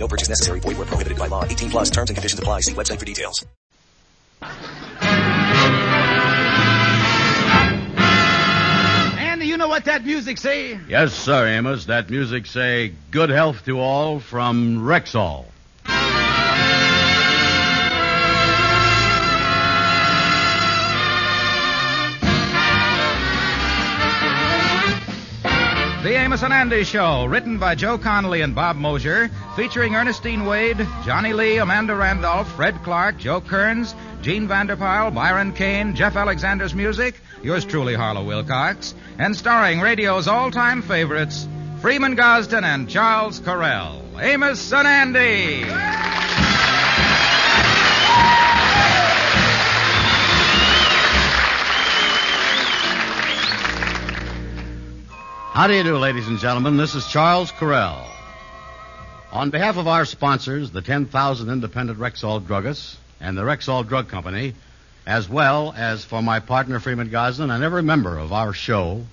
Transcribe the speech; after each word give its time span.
No 0.00 0.08
purchase 0.08 0.30
necessary. 0.30 0.60
Void 0.60 0.78
where 0.78 0.86
prohibited 0.86 1.18
by 1.18 1.26
law. 1.26 1.44
18 1.44 1.70
plus 1.70 1.90
terms 1.90 2.08
and 2.10 2.16
conditions 2.16 2.40
apply. 2.40 2.60
See 2.60 2.72
website 2.72 2.98
for 2.98 3.04
details. 3.04 3.44
Andy, 9.18 9.46
you 9.46 9.58
know 9.58 9.68
what 9.68 9.84
that 9.84 10.04
music 10.04 10.38
say? 10.38 10.80
Yes, 10.88 11.12
sir, 11.12 11.46
Amos. 11.46 11.84
That 11.84 12.08
music 12.08 12.46
say, 12.46 12.94
good 13.10 13.28
health 13.28 13.66
to 13.66 13.78
all 13.78 14.18
from 14.18 14.78
Rexall. 14.80 15.44
Amos 26.30 26.44
and 26.44 26.52
Andy 26.52 26.84
Show, 26.84 27.24
written 27.24 27.58
by 27.58 27.74
Joe 27.74 27.98
Connelly 27.98 28.40
and 28.42 28.54
Bob 28.54 28.76
Mosher, 28.76 29.28
featuring 29.56 29.96
Ernestine 29.96 30.44
Wade, 30.46 30.78
Johnny 31.04 31.32
Lee, 31.32 31.56
Amanda 31.58 31.96
Randolph, 31.96 32.46
Fred 32.52 32.84
Clark, 32.84 33.18
Joe 33.18 33.40
Kearns, 33.40 33.96
Jean 34.22 34.46
Vander 34.46 34.76
Pyl, 34.76 35.10
Byron 35.10 35.52
Kane, 35.52 35.96
Jeff 35.96 36.14
Alexander's 36.14 36.72
music, 36.72 37.16
yours 37.42 37.64
truly, 37.64 37.96
Harlow 37.96 38.22
Wilcox, 38.22 38.94
and 39.18 39.34
starring 39.34 39.80
radio's 39.80 40.28
all-time 40.28 40.82
favorites, 40.82 41.48
Freeman 41.80 42.14
Gosden 42.14 42.62
and 42.62 42.88
Charles 42.88 43.40
Correll. 43.40 44.00
Amos 44.22 44.72
and 44.72 44.86
Andy! 44.86 45.64
How 55.60 55.66
do 55.66 55.74
you 55.74 55.82
do, 55.82 55.98
ladies 55.98 56.26
and 56.26 56.38
gentlemen? 56.38 56.78
This 56.78 56.94
is 56.94 57.06
Charles 57.06 57.52
Correll. 57.52 58.06
On 59.30 59.50
behalf 59.50 59.76
of 59.76 59.86
our 59.86 60.06
sponsors, 60.06 60.70
the 60.70 60.80
10,000 60.80 61.50
independent 61.50 61.98
Rexall 61.98 62.40
druggists 62.40 62.96
and 63.20 63.36
the 63.36 63.42
Rexall 63.42 63.86
Drug 63.86 64.08
Company, 64.08 64.54
as 65.06 65.28
well 65.28 65.74
as 65.76 66.02
for 66.02 66.22
my 66.22 66.40
partner 66.40 66.80
Freeman 66.80 67.10
Gosden 67.10 67.54
and 67.54 67.62
every 67.62 67.82
member 67.82 68.16
of 68.16 68.32
our 68.32 68.54
show, 68.54 69.04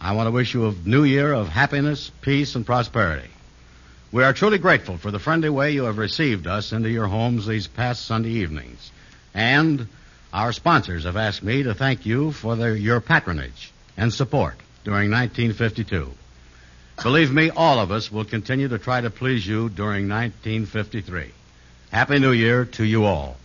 I 0.00 0.14
want 0.14 0.26
to 0.26 0.32
wish 0.32 0.54
you 0.54 0.66
a 0.66 0.74
new 0.84 1.04
year 1.04 1.32
of 1.32 1.46
happiness, 1.46 2.10
peace, 2.20 2.56
and 2.56 2.66
prosperity. 2.66 3.30
We 4.10 4.24
are 4.24 4.32
truly 4.32 4.58
grateful 4.58 4.96
for 4.96 5.12
the 5.12 5.20
friendly 5.20 5.50
way 5.50 5.70
you 5.70 5.84
have 5.84 5.98
received 5.98 6.48
us 6.48 6.72
into 6.72 6.90
your 6.90 7.06
homes 7.06 7.46
these 7.46 7.68
past 7.68 8.04
Sunday 8.04 8.30
evenings. 8.30 8.90
And 9.34 9.86
our 10.32 10.52
sponsors 10.52 11.04
have 11.04 11.16
asked 11.16 11.44
me 11.44 11.62
to 11.62 11.74
thank 11.74 12.04
you 12.04 12.32
for 12.32 12.56
their, 12.56 12.74
your 12.74 13.00
patronage 13.00 13.70
and 13.96 14.12
support 14.12 14.56
during 14.86 15.10
1952. 15.10 16.12
Believe 17.02 17.32
me, 17.32 17.50
all 17.50 17.80
of 17.80 17.90
us 17.90 18.12
will 18.12 18.24
continue 18.24 18.68
to 18.68 18.78
try 18.78 19.00
to 19.00 19.10
please 19.10 19.44
you 19.44 19.68
during 19.68 20.08
1953. 20.08 21.32
Happy 21.90 22.20
New 22.20 22.30
Year 22.30 22.64
to 22.66 22.84
you 22.84 23.04
all. 23.04 23.36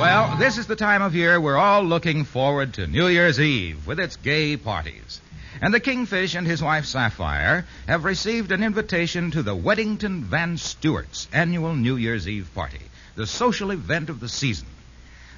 Well, 0.00 0.38
this 0.38 0.56
is 0.56 0.66
the 0.66 0.76
time 0.76 1.02
of 1.02 1.14
year 1.14 1.38
we're 1.38 1.58
all 1.58 1.82
looking 1.82 2.24
forward 2.24 2.72
to 2.74 2.86
New 2.86 3.08
Year's 3.08 3.38
Eve 3.38 3.86
with 3.86 4.00
its 4.00 4.16
gay 4.16 4.56
parties. 4.56 5.20
And 5.60 5.74
the 5.74 5.80
Kingfish 5.80 6.34
and 6.34 6.46
his 6.46 6.62
wife 6.62 6.86
Sapphire 6.86 7.66
have 7.86 8.04
received 8.04 8.52
an 8.52 8.62
invitation 8.62 9.30
to 9.32 9.42
the 9.42 9.54
Weddington 9.54 10.22
Van 10.22 10.56
Stewart's 10.56 11.28
annual 11.32 11.74
New 11.74 11.96
Year's 11.96 12.28
Eve 12.28 12.50
party, 12.54 12.80
the 13.16 13.26
social 13.26 13.70
event 13.70 14.10
of 14.10 14.20
the 14.20 14.28
season. 14.28 14.66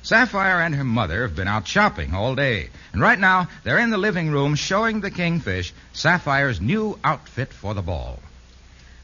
Sapphire 0.03 0.61
and 0.61 0.75
her 0.75 0.85
mother 0.85 1.23
have 1.23 1.37
been 1.37 1.49
out 1.49 1.67
shopping 1.67 2.15
all 2.15 2.35
day, 2.35 2.71
and 2.93 3.01
right 3.01 3.19
now 3.19 3.49
they're 3.63 3.79
in 3.79 3.91
the 3.91 3.99
living 3.99 4.31
room 4.31 4.57
showing 4.57 5.01
the 5.01 5.11
Kingfish 5.11 5.73
Sapphire's 5.93 6.61
new 6.61 6.99
outfit 7.05 7.53
for 7.53 7.73
the 7.73 7.83
ball. 7.83 8.19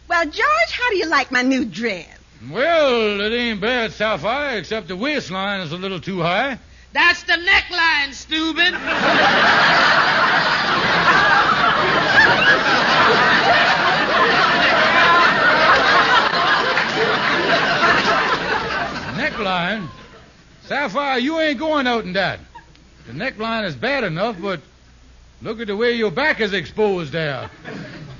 Well, 0.09 0.25
George, 0.25 0.71
how 0.73 0.91
do 0.91 0.97
you 0.97 1.07
like 1.07 1.31
my 1.31 1.43
new 1.43 1.65
dress? 1.65 2.09
Well, 2.51 3.21
it 3.21 3.33
ain't 3.33 3.61
bad, 3.61 3.93
Sapphire, 3.93 4.59
except 4.59 4.89
the 4.89 4.97
waistline 4.97 5.61
is 5.61 5.73
a 5.73 5.77
little 5.77 6.01
too 6.01 6.21
high. 6.21 6.59
That's 6.93 7.23
the 7.25 7.35
neckline, 7.35 8.13
stupid. 8.13 8.75
Neckline? 19.39 19.89
Sapphire, 20.65 21.19
you 21.19 21.39
ain't 21.39 21.61
going 21.61 21.87
out 21.87 22.05
in 22.05 22.15
that. 22.15 22.41
The 23.07 23.13
neckline 23.13 23.67
is 23.67 23.77
bad 23.77 24.03
enough, 24.03 24.37
but 24.41 24.61
look 25.43 25.61
at 25.61 25.69
the 25.69 25.77
way 25.77 25.93
your 25.93 26.11
back 26.11 26.41
is 26.41 26.53
exposed 26.53 27.13
there. 27.13 27.49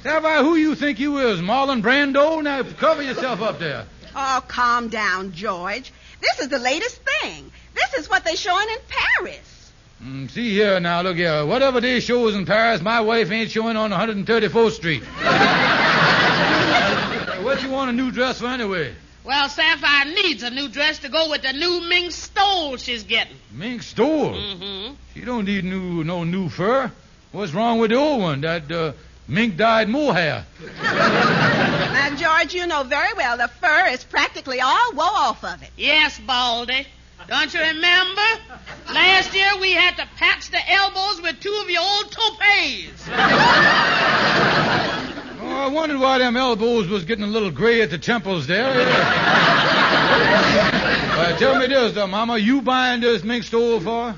Sapphire, 0.05 0.45
who 0.45 0.55
you 0.55 0.77
think 0.77 1.01
you 1.01 1.19
is, 1.19 1.41
Marlon 1.41 1.83
Brando? 1.83 2.41
Now 2.43 2.63
cover 2.63 3.03
yourself 3.03 3.43
up 3.43 3.59
there. 3.59 3.85
Oh, 4.15 4.45
calm 4.47 4.91
down, 4.91 5.33
George. 5.33 5.93
This 6.21 6.39
is 6.39 6.49
the 6.49 6.61
latest 6.61 7.01
thing. 7.21 7.51
This 7.75 7.95
is 7.95 8.09
what 8.09 8.25
they're 8.25 8.37
showing 8.37 8.69
in 8.69 8.79
Paris. 8.89 9.73
Mm, 10.03 10.31
see 10.31 10.53
here 10.53 10.79
now, 10.79 11.03
look 11.03 11.17
here. 11.17 11.45
Whatever 11.45 11.81
they 11.81 11.99
shows 11.99 12.37
in 12.37 12.47
Paris, 12.47 12.81
my 12.81 13.01
wife 13.01 13.33
ain't 13.33 13.51
showing 13.51 13.77
on 13.77 13.91
134th 13.91 14.71
Street. 14.71 15.03
what 17.43 17.61
you 17.61 17.71
want 17.71 17.91
a 17.91 17.93
new 17.93 18.13
dress 18.13 18.39
for 18.39 18.47
anyway? 18.47 18.95
Well, 19.29 19.51
Sapphire 19.51 20.07
needs 20.07 20.43
a 20.43 20.49
new 20.49 20.71
dress 20.71 21.01
to 21.01 21.11
go 21.11 21.29
with 21.29 21.43
the 21.43 21.53
new 21.53 21.83
mink 21.87 22.13
stole 22.13 22.79
she's 22.79 23.03
getting. 23.03 23.37
Mink 23.53 23.83
stole? 23.83 24.33
Mm-hmm. 24.33 24.95
She 25.13 25.21
don't 25.21 25.45
need 25.45 25.65
new 25.65 26.03
no 26.03 26.25
new 26.25 26.49
fur. 26.49 26.91
What's 27.33 27.53
wrong 27.53 27.79
with 27.79 27.91
the 27.91 27.97
old 27.97 28.23
one? 28.23 28.41
That 28.41 28.73
uh, 28.73 28.93
mink 29.29 29.59
dyed 29.59 29.91
mohair. 29.91 30.47
Now, 30.83 32.15
George, 32.17 32.55
you 32.55 32.67
know 32.67 32.85
very 32.85 33.13
well 33.19 33.37
the 33.37 33.49
fur 33.49 33.89
is 33.89 34.03
practically 34.03 34.63
all 34.63 34.95
woe 34.95 35.03
off 35.03 35.45
of 35.45 35.63
it. 35.63 35.71
Yes, 35.77 36.19
Baldy. 36.21 36.87
Don't 37.27 37.53
you 37.53 37.61
remember? 37.61 38.23
Last 38.95 39.35
year 39.35 39.59
we 39.61 39.73
had 39.73 39.99
to 39.99 40.07
patch 40.17 40.51
the 40.51 40.71
elbows 40.71 41.21
with 41.21 41.39
two 41.41 41.55
of 41.63 41.69
your 41.69 41.83
old 41.83 42.11
toupees. 42.11 43.09
I 45.59 45.69
wondered 45.69 45.99
why 45.99 46.19
them 46.19 46.37
elbows 46.37 46.87
was 46.89 47.05
getting 47.05 47.25
a 47.25 47.29
little 47.29 47.51
gray 47.51 47.83
at 47.83 47.91
the 47.91 47.99
temples 47.99 48.47
there. 48.47 48.65
uh, 51.11 51.37
tell 51.37 51.59
me 51.59 51.67
this, 51.67 51.95
though, 51.95 52.07
Mama. 52.07 52.39
You 52.39 52.63
buying 52.63 53.01
this 53.01 53.25
mink 53.25 53.43
stole 53.43 53.81
for? 53.81 54.15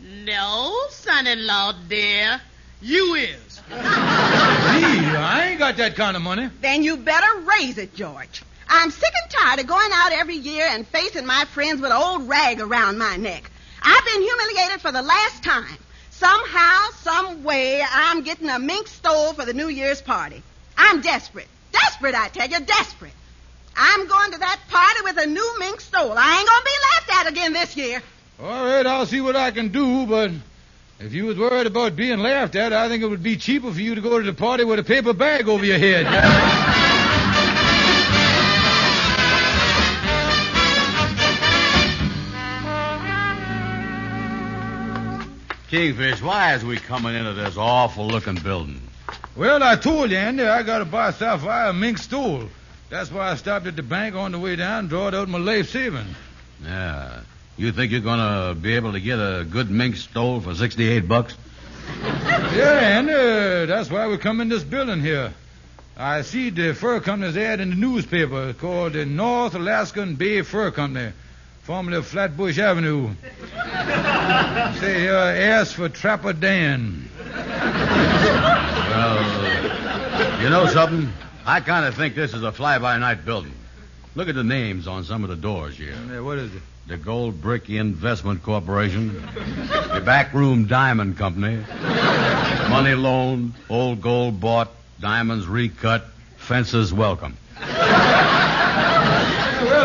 No, 0.00 0.74
son-in-law 0.90 1.74
dear. 1.88 2.40
You 2.80 3.14
is. 3.14 3.60
Me? 3.70 3.76
I 3.76 5.48
ain't 5.50 5.58
got 5.58 5.76
that 5.76 5.94
kind 5.94 6.16
of 6.16 6.22
money. 6.22 6.48
Then 6.62 6.82
you 6.82 6.96
better 6.96 7.40
raise 7.40 7.76
it, 7.76 7.94
George. 7.94 8.42
I'm 8.68 8.90
sick 8.90 9.12
and 9.22 9.30
tired 9.30 9.60
of 9.60 9.66
going 9.66 9.90
out 9.92 10.12
every 10.12 10.36
year 10.36 10.66
and 10.68 10.86
facing 10.86 11.26
my 11.26 11.44
friends 11.46 11.80
with 11.80 11.90
an 11.90 11.96
old 11.96 12.28
rag 12.28 12.60
around 12.60 12.98
my 12.98 13.16
neck. 13.16 13.50
I've 13.82 14.04
been 14.04 14.22
humiliated 14.22 14.80
for 14.80 14.90
the 14.92 15.02
last 15.02 15.44
time. 15.44 15.76
Somehow, 16.10 16.90
some 16.96 17.44
way, 17.44 17.82
I'm 17.82 18.22
getting 18.22 18.48
a 18.48 18.58
mink 18.58 18.88
stole 18.88 19.34
for 19.34 19.44
the 19.44 19.52
New 19.52 19.68
Year's 19.68 20.02
party. 20.02 20.42
I'm 20.78 21.00
desperate. 21.02 21.48
Desperate, 21.72 22.14
I 22.14 22.28
tell 22.28 22.48
you, 22.48 22.60
desperate. 22.60 23.12
I'm 23.76 24.06
going 24.08 24.32
to 24.32 24.38
that 24.38 24.58
party 24.70 25.00
with 25.04 25.18
a 25.18 25.26
new 25.26 25.58
mink 25.58 25.80
stole. 25.80 26.12
I 26.16 26.38
ain't 26.38 26.48
gonna 26.48 26.64
be 26.64 26.70
laughed 26.88 27.26
at 27.26 27.32
again 27.32 27.52
this 27.52 27.76
year. 27.76 28.02
All 28.40 28.64
right, 28.64 28.86
I'll 28.86 29.06
see 29.06 29.20
what 29.20 29.36
I 29.36 29.50
can 29.50 29.68
do, 29.68 30.06
but 30.06 30.30
If 31.00 31.12
you 31.12 31.26
was 31.26 31.38
worried 31.38 31.66
about 31.68 31.94
being 31.94 32.18
laughed 32.18 32.56
at, 32.56 32.72
I 32.72 32.88
think 32.88 33.04
it 33.04 33.06
would 33.06 33.22
be 33.22 33.36
cheaper 33.36 33.72
for 33.72 33.80
you 33.80 33.94
to 33.94 34.00
go 34.00 34.18
to 34.18 34.24
the 34.24 34.32
party 34.32 34.64
with 34.64 34.80
a 34.80 34.82
paper 34.82 35.12
bag 35.12 35.48
over 35.48 35.64
your 35.64 35.78
head. 35.78 36.06
Kingfish, 45.68 46.22
why 46.22 46.54
is 46.54 46.64
we 46.64 46.78
coming 46.78 47.14
into 47.14 47.34
this 47.34 47.56
awful 47.56 48.06
looking 48.08 48.36
building? 48.36 48.80
Well, 49.36 49.62
I 49.62 49.76
told 49.76 50.10
you, 50.10 50.16
Andy, 50.16 50.44
I 50.44 50.62
got 50.62 50.78
to 50.78 50.84
buy 50.84 51.10
Sapphire 51.12 51.70
a 51.70 51.72
mink 51.72 51.98
stool. 51.98 52.48
That's 52.90 53.12
why 53.12 53.30
I 53.30 53.34
stopped 53.36 53.66
at 53.66 53.76
the 53.76 53.82
bank 53.82 54.14
on 54.14 54.32
the 54.32 54.38
way 54.38 54.56
down 54.56 54.80
and 54.80 54.88
drawed 54.88 55.14
out 55.14 55.28
my 55.28 55.38
life 55.38 55.70
savings. 55.70 56.16
Yeah. 56.64 57.20
You 57.58 57.72
think 57.72 57.90
you're 57.90 58.00
gonna 58.00 58.54
be 58.54 58.74
able 58.74 58.92
to 58.92 59.00
get 59.00 59.18
a 59.18 59.44
good 59.44 59.68
mink 59.68 59.96
stole 59.96 60.40
for 60.40 60.54
sixty-eight 60.54 61.08
bucks? 61.08 61.34
Yeah, 62.54 62.98
and 62.98 63.10
uh, 63.10 63.66
that's 63.66 63.90
why 63.90 64.06
we 64.06 64.16
come 64.16 64.40
in 64.40 64.48
this 64.48 64.62
building 64.62 65.00
here. 65.00 65.32
I 65.96 66.22
see 66.22 66.50
the 66.50 66.74
fur 66.74 67.00
company's 67.00 67.36
ad 67.36 67.58
in 67.58 67.70
the 67.70 67.76
newspaper 67.76 68.52
called 68.52 68.92
the 68.92 69.04
North 69.04 69.56
Alaskan 69.56 70.14
Bay 70.14 70.42
Fur 70.42 70.70
Company, 70.70 71.12
formerly 71.62 72.00
Flatbush 72.02 72.58
Avenue. 72.58 73.10
Say 74.78 75.00
here, 75.00 75.14
ask 75.14 75.74
for 75.74 75.88
Trapper 75.88 76.34
Dan. 76.34 77.08
Well, 78.98 80.42
you 80.42 80.50
know 80.50 80.66
something? 80.66 81.08
I 81.46 81.60
kind 81.60 81.86
of 81.86 81.94
think 81.94 82.16
this 82.16 82.34
is 82.34 82.42
a 82.42 82.50
fly-by-night 82.50 83.24
building. 83.24 83.54
Look 84.16 84.28
at 84.28 84.34
the 84.34 84.42
names 84.42 84.88
on 84.88 85.04
some 85.04 85.22
of 85.22 85.30
the 85.30 85.36
doors 85.36 85.76
here. 85.76 85.94
Yeah, 86.10 86.18
what 86.18 86.38
is 86.38 86.52
it? 86.52 86.62
The 86.88 86.96
Gold 86.96 87.40
Brick 87.40 87.70
Investment 87.70 88.42
Corporation, 88.42 89.14
the 89.92 90.02
Backroom 90.04 90.66
Diamond 90.66 91.16
Company, 91.16 91.64
Money 92.68 92.94
Loan, 92.94 93.54
Old 93.68 94.00
Gold 94.00 94.40
Bought, 94.40 94.72
Diamonds 94.98 95.46
Recut, 95.46 96.04
Fences 96.36 96.92
Welcome. 96.92 97.36
Well, 97.60 97.68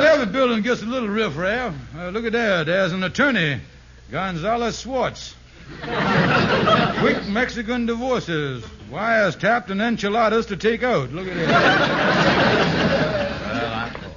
every 0.07 0.25
building 0.25 0.63
gets 0.63 0.81
a 0.81 0.88
little 0.88 1.10
riffraff. 1.10 1.75
Uh, 1.95 2.10
look 2.10 2.25
at 2.25 2.31
there. 2.31 2.63
There's 2.63 2.94
an 2.94 3.04
attorney, 3.04 3.62
Gonzalez 4.10 4.75
Swartz. 4.80 5.36
Quick 7.00 7.27
Mexican 7.27 7.86
divorces. 7.86 8.63
Wires 8.89 9.36
tapped 9.36 9.69
and 9.69 9.81
enchiladas 9.81 10.45
to 10.48 10.57
take 10.57 10.83
out. 10.83 11.12
Look 11.12 11.27
at 11.27 11.36
that. 11.36 12.74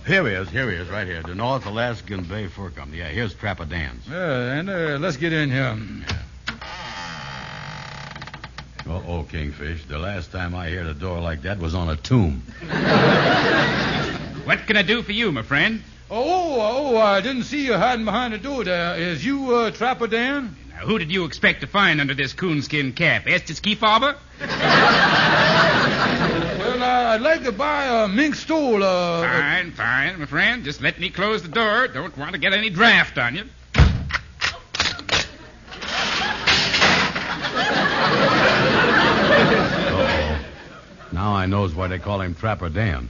Here 0.07 0.25
he 0.25 0.35
is, 0.35 0.49
here 0.51 0.71
he 0.71 0.77
is, 0.77 0.89
right 0.89 1.07
here. 1.07 1.23
The 1.23 1.35
North 1.35 1.67
Alaskan 1.67 2.25
Bay 2.25 2.47
Fur 2.47 2.71
Company. 2.71 2.99
Yeah, 2.99 3.09
here's 3.09 3.35
Trapper 3.35 3.65
Dan's. 3.65 4.07
Yeah, 4.09 4.53
and 4.53 4.71
uh, 4.71 4.99
let's 5.01 5.17
get 5.17 5.33
in 5.33 5.51
here. 5.51 5.77
Oh, 8.89 9.03
oh, 9.09 9.27
Kingfish. 9.29 9.85
The 9.87 9.99
last 9.99 10.31
time 10.31 10.55
I 10.55 10.71
heard 10.71 10.87
a 10.87 10.95
door 10.95 11.21
like 11.21 11.43
that 11.43 11.59
was 11.59 11.75
on 11.75 11.89
a 11.89 11.97
tomb. 11.97 12.43
What 14.47 14.65
can 14.69 14.77
I 14.77 14.83
do 14.83 15.03
for 15.03 15.11
you, 15.11 15.33
my 15.33 15.43
friend? 15.43 15.83
Oh, 16.09 16.61
oh, 16.61 16.97
I 16.99 17.21
didn't 17.21 17.43
see 17.43 17.67
you 17.67 17.75
hiding 17.75 18.05
behind 18.05 18.33
the 18.33 18.39
door 18.39 18.63
there. 18.63 18.95
Is 18.97 19.25
you 19.25 19.53
uh, 19.57 19.73
Trapper 19.73 20.07
Dan? 20.07 20.55
Now, 20.77 20.87
who 20.87 20.99
did 20.99 21.11
you 21.11 21.25
expect 21.25 21.63
to 21.63 21.67
find 21.67 22.01
under 22.03 22.13
this 22.15 22.35
coonskin 22.35 22.93
cap? 22.93 23.27
Estes 23.27 23.61
Kefauver? 23.61 24.15
Well, 26.59 26.83
uh, 26.83 27.15
I'd 27.15 27.23
like 27.23 27.45
to 27.45 27.53
buy 27.53 27.85
a 28.05 28.09
mink 28.09 28.35
stool. 28.35 28.83
Uh, 28.83 29.23
Fine, 29.23 29.73
fine, 29.73 30.19
my 30.19 30.27
friend. 30.27 30.65
Just 30.65 30.83
let 30.83 31.01
me 31.01 31.09
close 31.09 31.43
the 31.43 31.49
door. 31.49 31.89
Don't 31.89 32.15
want 32.19 32.33
to 32.33 32.39
get 32.39 32.53
any 32.53 32.69
draft 32.69 33.17
on 33.17 33.35
you. 33.37 33.45
Now 41.13 41.33
I 41.35 41.47
knows 41.47 41.75
why 41.75 41.89
they 41.89 41.99
call 41.99 42.21
him 42.21 42.35
Trapper 42.35 42.69
Dan. 42.69 43.09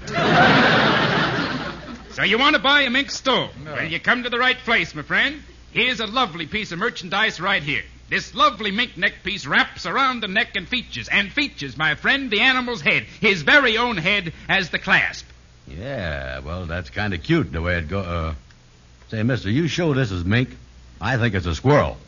So 2.13 2.23
you 2.23 2.39
want 2.39 2.55
to 2.55 2.63
buy 2.63 2.83
a 2.83 2.91
mink 2.91 3.11
stole? 3.11 3.49
Well, 3.65 3.85
you 3.85 3.99
come 3.99 4.23
to 4.23 4.31
the 4.31 4.39
right 4.39 4.57
place, 4.59 4.95
my 4.95 5.03
friend. 5.03 5.43
Here's 5.77 6.01
a 6.01 6.07
lovely 6.07 6.47
piece 6.47 6.73
of 6.73 6.79
merchandise 6.79 7.39
right 7.39 7.63
here. 7.63 7.83
This 8.09 8.35
lovely 8.35 8.71
mink 8.71 8.97
neck 8.97 9.17
piece 9.23 9.47
wraps 9.47 9.85
around 9.85 10.23
the 10.23 10.27
neck 10.27 10.57
and 10.57 10.67
features, 10.67 11.07
and 11.07 11.31
features, 11.31 11.77
my 11.77 11.97
friend, 11.97 12.31
the 12.31 12.41
animal's 12.41 12.81
head, 12.81 13.03
his 13.21 13.43
very 13.43 13.77
own 13.77 13.99
head, 13.99 14.33
as 14.49 14.71
the 14.71 14.79
clasp. 14.79 15.27
Yeah, 15.69 16.39
well, 16.39 16.65
that's 16.65 16.89
kind 16.89 17.13
of 17.13 17.23
cute 17.23 17.53
the 17.53 17.61
way 17.61 17.77
it 17.77 17.89
go. 17.89 18.01
Uh, 18.01 18.35
say, 19.11 19.23
mister, 19.23 19.51
you 19.51 19.69
sure 19.69 19.95
this 19.95 20.11
is 20.11 20.25
mink. 20.25 20.49
I 20.99 21.19
think 21.19 21.35
it's 21.35 21.45
a 21.45 21.55
squirrel. 21.55 21.99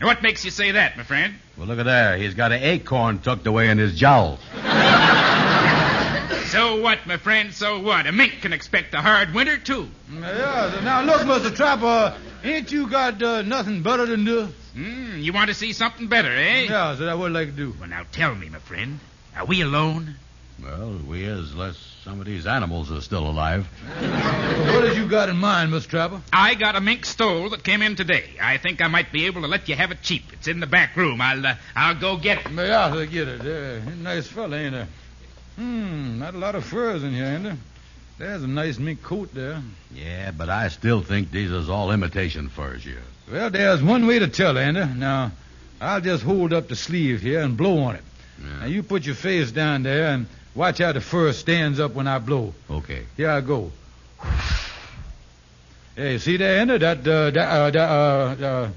Now, 0.00 0.06
What 0.06 0.22
makes 0.22 0.42
you 0.46 0.50
say 0.50 0.70
that, 0.70 0.96
my 0.96 1.02
friend? 1.02 1.34
Well, 1.58 1.66
look 1.66 1.78
at 1.78 1.84
there. 1.84 2.16
He's 2.16 2.32
got 2.32 2.50
an 2.50 2.62
acorn 2.62 3.18
tucked 3.18 3.46
away 3.46 3.68
in 3.68 3.76
his 3.76 3.94
jowls. 3.94 4.40
So 6.54 6.80
what, 6.80 7.04
my 7.04 7.16
friend, 7.16 7.52
so 7.52 7.80
what? 7.80 8.06
A 8.06 8.12
mink 8.12 8.40
can 8.42 8.52
expect 8.52 8.94
a 8.94 9.00
hard 9.00 9.34
winter, 9.34 9.58
too. 9.58 9.88
yeah, 10.08 10.80
now 10.84 11.02
look, 11.02 11.22
Mr. 11.22 11.52
Trapper, 11.52 12.16
ain't 12.44 12.70
you 12.70 12.88
got 12.88 13.20
uh, 13.20 13.42
nothing 13.42 13.82
better 13.82 14.06
than 14.06 14.24
this? 14.24 14.52
Hmm, 14.72 15.18
you 15.18 15.32
want 15.32 15.48
to 15.48 15.54
see 15.54 15.72
something 15.72 16.06
better, 16.06 16.30
eh? 16.30 16.66
Yeah, 16.68 16.96
so 16.96 17.06
that 17.06 17.18
would 17.18 17.32
like 17.32 17.48
to 17.48 17.52
do. 17.52 17.74
Well, 17.80 17.88
now 17.88 18.04
tell 18.12 18.36
me, 18.36 18.50
my 18.50 18.60
friend. 18.60 19.00
Are 19.36 19.46
we 19.46 19.62
alone? 19.62 20.14
Well, 20.62 20.96
we 21.08 21.24
is, 21.24 21.54
unless 21.54 21.76
some 22.04 22.20
of 22.20 22.26
these 22.26 22.46
animals 22.46 22.92
are 22.92 23.00
still 23.00 23.28
alive. 23.28 23.66
What 24.74 24.84
have 24.84 24.96
you 24.96 25.08
got 25.08 25.28
in 25.28 25.36
mind, 25.36 25.72
Mr. 25.72 25.88
Trapper? 25.88 26.22
I 26.32 26.54
got 26.54 26.76
a 26.76 26.80
mink 26.80 27.04
stole 27.04 27.50
that 27.50 27.64
came 27.64 27.82
in 27.82 27.96
today. 27.96 28.30
I 28.40 28.58
think 28.58 28.80
I 28.80 28.86
might 28.86 29.10
be 29.10 29.26
able 29.26 29.42
to 29.42 29.48
let 29.48 29.68
you 29.68 29.74
have 29.74 29.90
it 29.90 30.02
cheap. 30.02 30.32
It's 30.32 30.46
in 30.46 30.60
the 30.60 30.66
back 30.66 30.96
room. 30.96 31.20
I'll 31.20 31.44
uh, 31.44 31.56
I'll 31.74 31.94
go 31.94 32.16
get 32.16 32.46
it. 32.46 32.52
Yeah, 32.52 32.86
I'll 32.86 33.06
get 33.06 33.28
it. 33.28 33.42
Yeah, 33.42 33.94
nice 33.96 34.26
fella, 34.28 34.56
ain't 34.56 34.72
there? 34.72 34.88
Hmm, 35.56 36.18
not 36.18 36.34
a 36.34 36.38
lot 36.38 36.54
of 36.54 36.64
furs 36.64 37.02
in 37.04 37.12
here, 37.12 37.26
ain't 37.26 37.44
there? 37.44 37.56
There's 38.18 38.42
a 38.42 38.48
nice 38.48 38.78
mink 38.78 39.02
coat 39.02 39.34
there. 39.34 39.60
Yeah, 39.92 40.30
but 40.30 40.48
I 40.48 40.68
still 40.68 41.02
think 41.02 41.30
these 41.30 41.50
is 41.50 41.68
all 41.68 41.90
imitation 41.90 42.48
furs 42.48 42.84
here. 42.84 43.02
Well, 43.30 43.50
there's 43.50 43.82
one 43.82 44.06
way 44.06 44.18
to 44.20 44.28
tell, 44.28 44.54
there? 44.54 44.72
Now, 44.72 45.32
I'll 45.80 46.00
just 46.00 46.22
hold 46.22 46.52
up 46.52 46.68
the 46.68 46.76
sleeve 46.76 47.22
here 47.22 47.40
and 47.40 47.56
blow 47.56 47.78
on 47.84 47.96
it. 47.96 48.02
Now, 48.38 48.66
you 48.66 48.82
put 48.82 49.04
your 49.06 49.14
face 49.14 49.50
down 49.52 49.82
there 49.82 50.08
and 50.08 50.26
watch 50.54 50.78
how 50.78 50.92
the 50.92 51.00
fur 51.00 51.32
stands 51.32 51.80
up 51.80 51.94
when 51.94 52.06
I 52.06 52.18
blow. 52.18 52.52
Okay. 52.70 53.04
Here 53.16 53.30
I 53.30 53.40
go. 53.40 53.70
Hey, 55.96 56.18
see 56.18 56.36
there, 56.36 56.60
Andy? 56.60 56.78
That, 56.78 56.98
uh, 57.06 57.30
that, 57.30 57.36
uh, 57.36 57.70
that, 57.70 57.88
uh, 57.88 58.44
uh, 58.44 58.70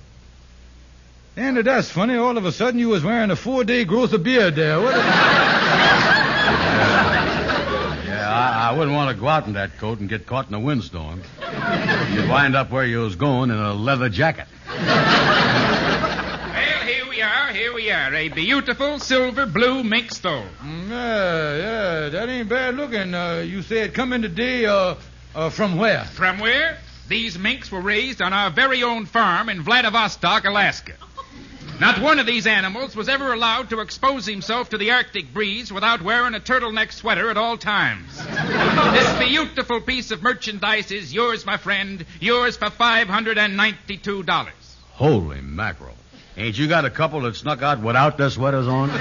Andy, 1.36 1.62
that's 1.64 1.90
funny. 1.90 2.16
All 2.16 2.38
of 2.38 2.46
a 2.46 2.52
sudden, 2.52 2.80
you 2.80 2.90
was 2.90 3.04
wearing 3.04 3.32
a 3.32 3.36
four-day 3.36 3.86
growth 3.86 4.14
of 4.14 4.24
beard 4.24 4.56
there. 4.56 4.80
What? 4.80 4.96
Yeah, 4.96 5.57
I, 8.68 8.72
I 8.72 8.74
wouldn't 8.78 8.96
want 8.96 9.16
to 9.16 9.20
go 9.20 9.28
out 9.28 9.48
in 9.48 9.54
that 9.54 9.78
coat 9.78 10.00
and 10.00 10.10
get 10.10 10.26
caught 10.26 10.50
in 10.50 10.54
a 10.54 10.60
windstorm. 10.60 11.24
You'd 12.12 12.30
wind 12.30 12.56
up 12.56 12.70
where 12.70 12.86
you 12.86 13.00
was 13.00 13.16
going 13.16 13.50
in 13.50 13.58
a 13.58 13.74
leather 13.74 14.10
jacket. 14.10 14.48
Well, 14.68 14.76
here 16.86 17.08
we 17.10 17.22
are. 17.22 17.54
Here 17.54 17.74
we 17.74 17.90
are. 17.92 18.14
A 18.14 18.28
beautiful 18.30 19.00
silver 19.00 19.46
blue 19.46 19.84
mink 19.84 20.12
stole. 20.12 20.44
Mm, 20.62 20.90
yeah, 20.90 21.58
yeah, 21.58 22.10
that 22.10 22.30
ain't 22.30 22.50
bad 22.50 22.76
looking. 22.76 23.14
Uh, 23.14 23.44
you 23.46 23.62
said 23.62 23.94
coming 23.94 24.24
in 24.24 24.30
today, 24.30 24.66
uh, 24.66 24.96
uh, 25.34 25.50
from 25.50 25.78
where? 25.78 26.04
From 26.04 26.40
where? 26.40 26.78
These 27.08 27.40
minks 27.40 27.72
were 27.72 27.80
raised 27.80 28.22
on 28.22 28.34
our 28.34 28.50
very 28.50 28.84
own 28.84 29.06
farm 29.06 29.48
in 29.48 29.62
Vladivostok, 29.62 30.44
Alaska. 30.44 30.94
Not 31.80 32.02
one 32.02 32.18
of 32.18 32.26
these 32.26 32.48
animals 32.48 32.96
was 32.96 33.08
ever 33.08 33.32
allowed 33.34 33.70
to 33.70 33.82
expose 33.82 34.26
himself 34.26 34.70
to 34.70 34.80
the 34.80 34.90
Arctic 34.92 35.32
breeze 35.32 35.72
without 35.72 36.02
wearing 36.02 36.34
a 36.34 36.40
turtleneck 36.40 36.92
sweater 36.92 37.30
at 37.30 37.38
all 37.38 37.56
times. 37.56 38.18
this 38.18 39.20
beautiful 39.20 39.80
piece 39.80 40.10
of 40.10 40.24
merchandise 40.24 40.92
is 40.92 41.14
yours, 41.14 41.46
my 41.46 41.58
friend. 41.58 42.04
Yours 42.20 42.58
for 42.58 42.72
$592. 42.72 44.50
Holy 44.94 45.42
mackerel. 45.42 45.94
Ain't 46.36 46.58
you 46.58 46.68
got 46.68 46.86
a 46.86 46.90
couple 46.90 47.22
that 47.22 47.36
snuck 47.36 47.62
out 47.62 47.80
without 47.82 48.18
their 48.18 48.32
sweaters 48.32 48.68
on? 48.68 48.90
Yeah, 48.90 48.96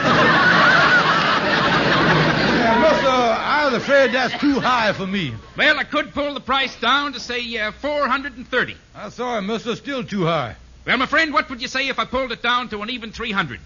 mister, 2.80 3.09
I 3.09 3.64
was 3.66 3.75
afraid 3.83 4.12
that's 4.12 4.38
too 4.38 4.61
high 4.61 4.92
for 4.92 5.06
me. 5.06 5.33
Well, 5.56 5.78
I 5.78 5.85
could 5.85 6.12
pull 6.12 6.35
the 6.35 6.40
price 6.40 6.78
down 6.78 7.14
to 7.14 7.21
say 7.21 7.56
uh, 7.59 7.73
430. 7.73 8.76
I'm 8.95 9.11
sorry, 9.11 9.40
mister, 9.40 9.76
still 9.76 10.04
too 10.04 10.26
high. 10.26 10.56
Well, 10.87 10.97
my 10.99 11.07
friend, 11.07 11.33
what 11.33 11.50
would 11.50 11.61
you 11.61 11.69
say 11.69 11.88
if 11.88 11.99
I 11.99 12.05
pulled 12.05 12.31
it 12.31 12.43
down 12.43 12.69
to 12.69 12.81
an 12.83 12.90
even 12.90 13.11
300? 13.11 13.59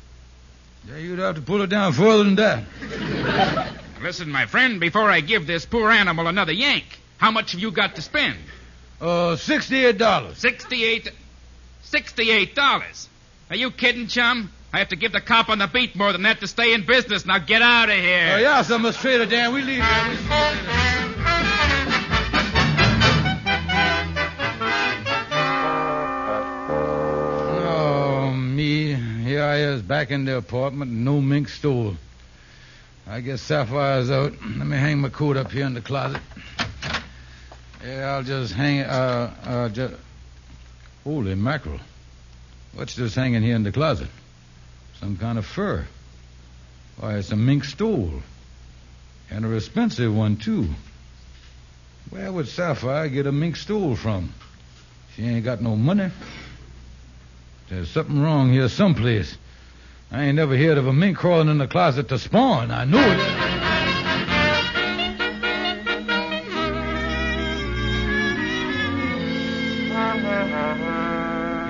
Yeah, 0.89 0.97
you'd 0.97 1.19
have 1.19 1.35
to 1.35 1.43
pull 1.43 1.61
it 1.61 1.69
down 1.69 1.93
further 1.93 2.25
than 2.25 2.37
that. 2.37 2.65
Listen, 4.03 4.31
my 4.31 4.47
friend, 4.47 4.81
before 4.81 5.11
I 5.11 5.21
give 5.21 5.47
this 5.47 5.67
poor 5.67 5.91
animal 5.91 6.27
another 6.27 6.53
yank, 6.53 6.85
how 7.19 7.31
much 7.31 7.53
have 7.53 7.61
you 7.61 7.71
got 7.71 7.97
to 7.97 8.03
spend? 8.03 8.39
Uh, 8.99 9.37
sixty-eight 9.37 9.99
dollars. 9.99 10.39
Sixty-eight. 10.39 11.13
Sixty-eight 11.83 12.55
dollars. 12.55 13.09
Are 13.51 13.57
you 13.57 13.71
kidding, 13.71 14.07
chum? 14.07 14.51
I 14.73 14.79
have 14.79 14.89
to 14.89 14.97
give 14.97 15.13
the 15.13 15.21
cop 15.21 15.51
on 15.51 15.59
the 15.59 15.67
beat 15.67 15.97
more 15.97 16.13
than 16.13 16.23
that 16.23 16.41
to 16.41 16.47
stay 16.47 16.73
in 16.73 16.87
business. 16.87 17.27
Now 17.27 17.39
get 17.39 17.61
out 17.61 17.91
of 17.91 17.97
here. 17.97 18.33
Oh, 18.35 18.39
yeah, 18.39 18.63
sir, 18.63 18.79
Miss 18.79 18.97
Trader 18.97 19.27
Dan, 19.27 19.53
we 19.53 19.63
leave 19.63 19.83
here. 19.83 20.80
Back 29.91 30.13
in 30.13 30.25
the 30.25 30.37
apartment, 30.37 30.89
no 30.89 31.21
mink 31.21 31.49
stole. 31.49 31.97
I 33.09 33.21
guess 33.21 33.43
Sapphire's 33.43 34.09
out. 34.09 34.35
Let 34.41 34.65
me 34.65 34.77
hang 34.77 35.01
my 35.01 35.09
coat 35.09 35.37
up 35.37 35.51
here 35.51 35.67
in 35.67 35.75
the 35.75 35.81
closet. 35.81 36.23
Yeah, 37.85 38.15
I'll 38.15 38.23
just 38.23 38.53
hang. 38.53 38.83
Uh, 38.83 39.35
uh, 39.45 39.69
just. 39.71 39.95
Holy 41.03 41.35
mackerel. 41.35 41.81
What's 42.73 42.95
this 42.95 43.17
hanging 43.17 43.43
here 43.43 43.57
in 43.57 43.65
the 43.65 43.73
closet? 43.73 44.07
Some 45.01 45.17
kind 45.17 45.39
of 45.39 45.45
fur. 45.45 45.85
Why, 47.01 47.17
it's 47.17 47.33
a 47.33 47.37
mink 47.37 47.65
stole. 47.65 48.23
And 49.29 49.45
a 49.45 49.57
expensive 49.57 50.15
one, 50.15 50.37
too. 50.37 50.69
Where 52.11 52.31
would 52.31 52.47
Sapphire 52.47 53.09
get 53.09 53.27
a 53.27 53.33
mink 53.33 53.57
stole 53.57 53.97
from? 53.97 54.33
She 55.17 55.25
ain't 55.25 55.45
got 55.45 55.61
no 55.61 55.75
money. 55.75 56.13
There's 57.69 57.91
something 57.91 58.23
wrong 58.23 58.53
here 58.53 58.69
someplace. 58.69 59.37
I 60.13 60.25
ain't 60.25 60.35
never 60.35 60.57
heard 60.57 60.77
of 60.77 60.89
a 60.89 60.93
mink 60.93 61.17
crawling 61.19 61.49
in 61.49 61.59
the 61.59 61.69
closet 61.69 62.09
to 62.09 62.19
spawn. 62.19 62.73
I 62.73 62.85
knew 62.85 62.99
it. 62.99 63.61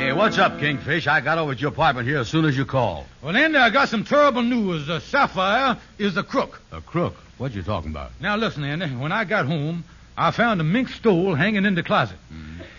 Hey, 0.01 0.13
what's 0.15 0.39
up, 0.39 0.59
Kingfish? 0.59 1.07
I 1.07 1.21
got 1.21 1.37
over 1.37 1.55
to 1.55 1.61
your 1.61 1.71
apartment 1.71 2.09
here 2.09 2.19
as 2.19 2.29
soon 2.29 2.47
as 2.47 2.57
you 2.57 2.65
called. 2.65 3.05
Well, 3.23 3.37
Andy, 3.37 3.59
I 3.59 3.69
got 3.69 3.91
some 3.91 4.05
terrible 4.05 4.43
news. 4.43 4.89
Uh, 4.89 5.01
Sapphire 5.01 5.77
is 5.99 6.17
a 6.17 6.23
crook. 6.23 6.63
A 6.73 6.81
crook? 6.81 7.17
What 7.37 7.53
you 7.53 7.63
talking 7.63 7.91
about? 7.91 8.13
Now, 8.21 8.37
listen, 8.37 8.65
Andy. 8.65 8.87
When 8.87 9.13
I 9.13 9.25
got 9.25 9.45
home, 9.45 9.85
I 10.17 10.31
found 10.31 10.63
a 10.63 10.65
mink 10.65 10.89
stole 10.89 11.35
hanging 11.35 11.67
in 11.67 11.75
the 11.75 11.83
closet. 11.83 12.17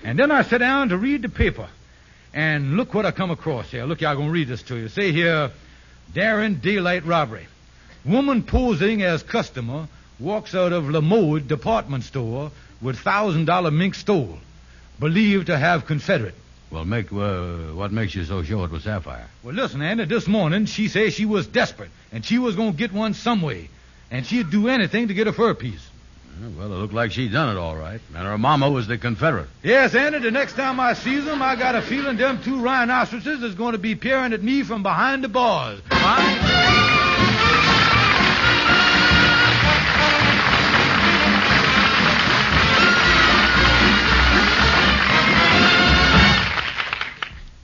And 0.03 0.17
then 0.17 0.31
I 0.31 0.41
sat 0.41 0.57
down 0.57 0.89
to 0.89 0.97
read 0.97 1.21
the 1.21 1.29
paper. 1.29 1.69
And 2.33 2.77
look 2.77 2.93
what 2.93 3.05
I 3.05 3.11
come 3.11 3.31
across 3.31 3.69
here. 3.71 3.85
Look, 3.85 4.01
I'm 4.03 4.15
going 4.15 4.27
to 4.27 4.33
read 4.33 4.47
this 4.47 4.63
to 4.63 4.77
you. 4.77 4.87
Say 4.87 5.11
here, 5.11 5.51
Darren 6.13 6.61
Daylight 6.61 7.05
robbery. 7.05 7.47
Woman 8.05 8.43
posing 8.43 9.01
as 9.01 9.21
customer 9.21 9.87
walks 10.19 10.55
out 10.55 10.71
of 10.71 10.89
Lamode 10.89 11.47
department 11.47 12.03
store 12.03 12.51
with 12.81 12.97
$1,000 12.97 13.73
mink 13.73 13.95
stole. 13.95 14.37
Believed 14.99 15.47
to 15.47 15.57
have 15.57 15.85
Confederate. 15.85 16.35
Well, 16.71 16.85
make 16.85 17.11
uh, 17.11 17.73
what 17.73 17.91
makes 17.91 18.15
you 18.15 18.23
so 18.23 18.43
sure 18.43 18.65
it 18.65 18.71
was 18.71 18.83
Sapphire? 18.83 19.27
Well, 19.43 19.53
listen, 19.53 19.81
Andy, 19.81 20.05
this 20.05 20.25
morning 20.25 20.65
she 20.67 20.87
said 20.87 21.11
she 21.11 21.25
was 21.25 21.45
desperate 21.45 21.91
and 22.13 22.23
she 22.23 22.39
was 22.39 22.55
going 22.55 22.71
to 22.71 22.77
get 22.77 22.93
one 22.93 23.13
some 23.13 23.41
way. 23.41 23.69
And 24.09 24.25
she'd 24.25 24.49
do 24.49 24.69
anything 24.69 25.09
to 25.09 25.13
get 25.13 25.27
a 25.27 25.33
fur 25.33 25.53
piece. 25.53 25.85
Yeah, 26.39 26.47
well, 26.57 26.71
it 26.73 26.77
looked 26.77 26.93
like 26.93 27.11
she'd 27.11 27.31
done 27.31 27.55
it 27.55 27.59
all 27.59 27.75
right. 27.75 27.99
And 28.15 28.25
her 28.25 28.37
mama 28.37 28.69
was 28.69 28.87
the 28.87 28.97
Confederate. 28.97 29.47
Yes, 29.63 29.93
Andy, 29.95 30.19
the 30.19 30.31
next 30.31 30.53
time 30.53 30.79
I 30.79 30.93
sees 30.93 31.25
them, 31.25 31.41
I 31.41 31.55
got 31.55 31.75
a 31.75 31.81
feeling 31.81 32.17
them 32.17 32.41
two 32.43 32.61
rhinoceroses 32.61 33.43
is 33.43 33.55
going 33.55 33.73
to 33.73 33.77
be 33.77 33.95
peering 33.95 34.33
at 34.33 34.41
me 34.41 34.63
from 34.63 34.83
behind 34.83 35.23
the 35.23 35.29
bars. 35.29 35.81
Huh? 35.89 36.69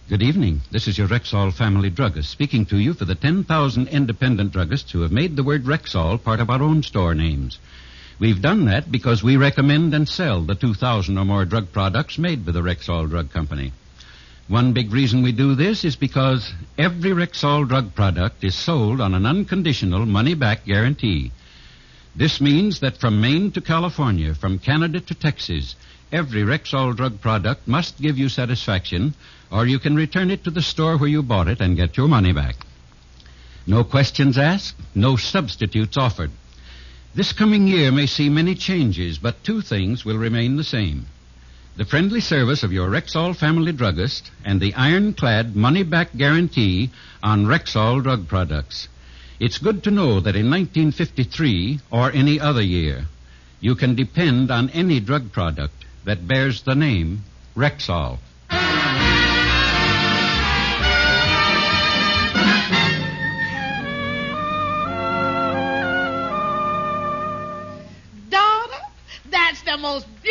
Good 0.10 0.24
evening. 0.24 0.62
This 0.72 0.88
is 0.88 0.98
your 0.98 1.10
Rexall 1.10 1.54
family 1.54 1.90
druggist 1.90 2.30
speaking 2.30 2.66
to 2.68 2.78
you 2.78 2.94
for 2.94 3.04
the 3.04 3.14
10,000 3.14 3.90
independent 3.90 4.54
druggists 4.54 4.92
who 4.92 5.02
have 5.02 5.12
made 5.12 5.36
the 5.36 5.44
word 5.44 5.66
Rexall 5.66 6.24
part 6.24 6.40
of 6.40 6.50
our 6.50 6.62
own 6.62 6.82
store 6.82 7.14
names. 7.14 7.60
We've 8.20 8.42
done 8.42 8.66
that 8.66 8.92
because 8.92 9.22
we 9.22 9.38
recommend 9.38 9.94
and 9.94 10.10
sell 10.10 10.42
the 10.42 10.56
2,000 10.56 11.18
or 11.18 11.26
more 11.26 11.46
drug 11.46 11.72
products 11.72 12.18
made 12.18 12.46
by 12.46 12.52
the 12.52 12.64
Rexall 12.64 13.08
Drug 13.08 13.32
Company. 13.32 13.74
One 14.48 14.74
big 14.74 14.92
reason 14.92 15.22
we 15.22 15.34
do 15.34 15.54
this 15.54 15.84
is 15.84 15.96
because 15.96 16.52
every 16.80 17.12
Rexall 17.12 17.68
drug 17.68 17.94
product 17.94 18.44
is 18.44 18.56
sold 18.56 19.02
on 19.02 19.14
an 19.14 19.28
unconditional 19.28 20.06
money 20.08 20.34
back 20.34 20.66
guarantee. 20.66 21.32
This 22.16 22.42
means 22.42 22.80
that 22.80 22.98
from 22.98 23.22
Maine 23.22 23.52
to 23.52 23.62
California, 23.62 24.34
from 24.34 24.58
Canada 24.58 25.00
to 25.00 25.14
Texas, 25.14 25.76
every 26.12 26.42
Rexall 26.42 26.96
drug 26.96 27.22
product 27.22 27.68
must 27.68 28.02
give 28.02 28.18
you 28.18 28.30
satisfaction, 28.30 29.14
or 29.52 29.68
you 29.68 29.78
can 29.78 29.96
return 29.96 30.32
it 30.32 30.44
to 30.46 30.50
the 30.50 30.64
store 30.64 30.98
where 30.98 31.10
you 31.10 31.22
bought 31.22 31.50
it 31.50 31.62
and 31.62 31.76
get 31.76 31.98
your 31.98 32.08
money 32.08 32.34
back. 32.34 32.56
No 33.68 33.84
questions 33.84 34.40
asked, 34.40 34.78
no 34.96 35.18
substitutes 35.18 35.98
offered. 35.98 36.32
This 37.16 37.34
coming 37.34 37.68
year 37.68 37.92
may 37.92 38.06
see 38.06 38.30
many 38.30 38.56
changes, 38.56 39.18
but 39.18 39.44
two 39.44 39.62
things 39.62 40.06
will 40.06 40.18
remain 40.18 40.56
the 40.56 40.64
same. 40.64 41.08
The 41.78 41.86
friendly 41.86 42.22
service 42.22 42.64
of 42.64 42.74
your 42.74 42.90
Rexall 42.90 43.36
family 43.36 43.72
druggist 43.72 44.32
and 44.44 44.60
the 44.60 44.74
ironclad 44.74 45.56
money 45.56 45.84
back 45.84 46.16
guarantee 46.18 46.90
on 47.22 47.46
Rexall 47.46 48.02
drug 48.02 48.28
products. 48.28 48.88
It's 49.40 49.60
good 49.60 49.84
to 49.84 49.92
know 49.92 50.20
that 50.20 50.36
in 50.36 50.50
1953 50.50 51.80
or 51.92 52.12
any 52.12 52.40
other 52.40 52.64
year, 52.64 53.06
you 53.60 53.76
can 53.76 53.94
depend 53.94 54.50
on 54.50 54.72
any 54.72 55.00
drug 55.00 55.32
product 55.32 55.86
that 56.06 56.28
bears 56.28 56.64
the 56.64 56.76
name 56.76 57.24
Rexall. 57.56 58.18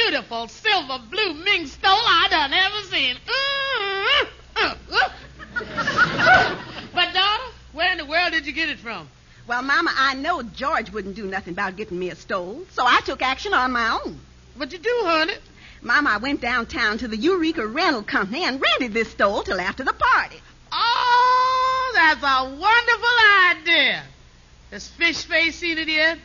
Beautiful 0.08 0.46
silver 0.46 1.00
blue 1.10 1.34
mink 1.34 1.66
stole 1.66 1.90
I 1.90 2.28
done 2.30 2.52
ever 2.52 2.80
seen. 2.82 3.16
but, 6.94 7.12
daughter, 7.12 7.42
where 7.72 7.90
in 7.90 7.98
the 7.98 8.04
world 8.04 8.30
did 8.30 8.46
you 8.46 8.52
get 8.52 8.68
it 8.68 8.78
from? 8.78 9.08
Well, 9.48 9.62
Mama, 9.62 9.92
I 9.96 10.14
know 10.14 10.42
George 10.42 10.92
wouldn't 10.92 11.16
do 11.16 11.26
nothing 11.26 11.54
about 11.54 11.74
getting 11.76 11.98
me 11.98 12.10
a 12.10 12.14
stole, 12.14 12.64
so 12.70 12.84
I 12.86 13.00
took 13.00 13.20
action 13.20 13.52
on 13.52 13.72
my 13.72 14.00
own. 14.04 14.20
What'd 14.54 14.72
you 14.72 14.78
do, 14.78 14.96
honey? 15.02 15.34
Mama, 15.82 16.10
I 16.10 16.18
went 16.18 16.40
downtown 16.40 16.98
to 16.98 17.08
the 17.08 17.16
Eureka 17.16 17.66
Rental 17.66 18.04
Company 18.04 18.44
and 18.44 18.62
rented 18.62 18.94
this 18.94 19.10
stole 19.10 19.42
till 19.42 19.60
after 19.60 19.82
the 19.82 19.92
party. 19.92 20.40
Oh, 20.70 21.92
that's 21.96 22.22
a 22.22 22.44
wonderful 22.44 23.16
idea. 23.50 24.04
Has 24.70 24.86
Fish 24.86 25.24
Face 25.24 25.56
seen 25.56 25.78
it 25.78 25.88
yet? 25.88 26.18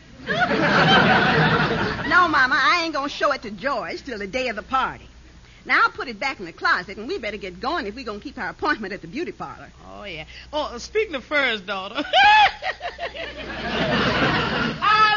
No, 2.11 2.27
Mama, 2.27 2.59
I 2.59 2.83
ain't 2.83 2.93
gonna 2.93 3.07
show 3.07 3.31
it 3.31 3.43
to 3.43 3.51
George 3.51 4.03
till 4.03 4.19
the 4.19 4.27
day 4.27 4.49
of 4.49 4.57
the 4.57 4.63
party. 4.63 5.07
Now 5.65 5.83
I'll 5.83 5.91
put 5.91 6.09
it 6.09 6.19
back 6.19 6.41
in 6.41 6.45
the 6.45 6.51
closet, 6.51 6.97
and 6.97 7.07
we 7.07 7.17
better 7.17 7.37
get 7.37 7.61
going 7.61 7.87
if 7.87 7.95
we're 7.95 8.03
gonna 8.03 8.19
keep 8.19 8.37
our 8.37 8.49
appointment 8.49 8.91
at 8.91 8.99
the 8.99 9.07
beauty 9.07 9.31
parlor. 9.31 9.69
Oh, 9.89 10.03
yeah. 10.03 10.25
Oh, 10.51 10.77
speaking 10.77 11.15
of 11.15 11.23
furs, 11.23 11.61
daughter. 11.61 11.95
I'll 11.95 12.03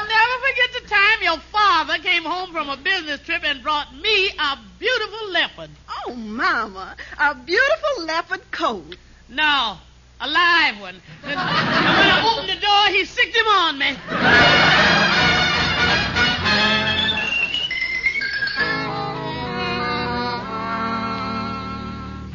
never 0.07 0.39
forget 0.47 0.71
the 0.83 0.89
time 0.89 1.23
your 1.23 1.39
father 1.51 1.99
came 1.99 2.23
home 2.23 2.53
from 2.53 2.69
a 2.69 2.77
business 2.77 3.19
trip 3.23 3.43
and 3.43 3.61
brought 3.61 3.93
me 3.97 4.29
a 4.39 4.57
beautiful 4.79 5.31
leopard. 5.31 5.71
Oh, 6.07 6.15
Mama, 6.15 6.95
a 7.19 7.35
beautiful 7.35 8.05
leopard 8.05 8.49
coat. 8.53 8.97
No, 9.29 9.79
a 10.21 10.29
live 10.29 10.81
one. 10.81 10.95
And 11.25 11.35
when 11.35 11.39
I 11.39 12.33
opened 12.33 12.51
the 12.51 12.61
door, 12.61 12.87
he 12.97 13.05
sicked 13.05 13.35
him 13.35 13.49
on 13.49 13.79
me. 13.81 15.11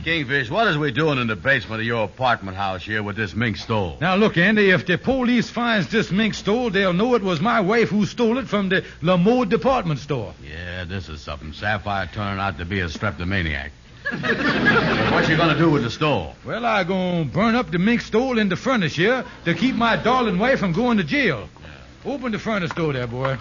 Kingfish, 0.04 0.50
what 0.50 0.68
is 0.68 0.78
we 0.78 0.92
doing 0.92 1.20
in 1.20 1.28
the 1.28 1.36
basement 1.36 1.82
of 1.82 1.86
your 1.86 2.06
apartment 2.06 2.56
house 2.56 2.84
here 2.84 3.04
with 3.04 3.18
this 3.18 3.36
mink 3.36 3.58
stole? 3.58 3.98
Now, 4.00 4.16
look, 4.16 4.38
Andy, 4.38 4.70
if 4.70 4.86
the 4.86 4.98
police 4.98 5.50
finds 5.50 5.90
this 5.90 6.10
mink 6.10 6.36
stole, 6.36 6.70
they'll 6.70 6.94
know 6.94 7.16
it 7.16 7.22
was 7.22 7.42
my 7.42 7.60
wife 7.60 7.90
who 7.90 8.06
stole 8.06 8.38
it 8.38 8.48
from 8.48 8.70
the 8.70 8.86
Lamode 9.02 9.50
department 9.50 10.00
store. 10.00 10.34
Yeah, 10.42 10.86
this 10.86 11.10
is 11.10 11.22
something. 11.22 11.52
Sapphire 11.52 12.10
turning 12.14 12.40
out 12.40 12.58
to 12.60 12.66
be 12.66 12.80
a 12.80 12.86
streptomaniac. 12.86 13.72
what 15.12 15.30
you 15.30 15.36
gonna 15.36 15.58
do 15.58 15.70
with 15.70 15.84
the 15.84 15.92
stole? 15.92 16.34
Well, 16.46 16.66
I 16.66 16.84
gonna 16.86 17.26
burn 17.26 17.56
up 17.56 17.70
the 17.70 17.78
mink 17.78 18.02
stole 18.02 18.40
in 18.40 18.48
the 18.48 18.56
furnace 18.56 18.96
here 18.96 19.26
to 19.46 19.54
keep 19.54 19.76
my 19.76 19.98
darling 19.98 20.40
wife 20.40 20.60
from 20.60 20.72
going 20.72 20.98
to 20.98 21.04
jail. 21.04 21.50
Open 22.06 22.32
the 22.32 22.40
furnace 22.40 22.72
door 22.72 22.94
there, 22.94 23.06
boy. 23.06 23.38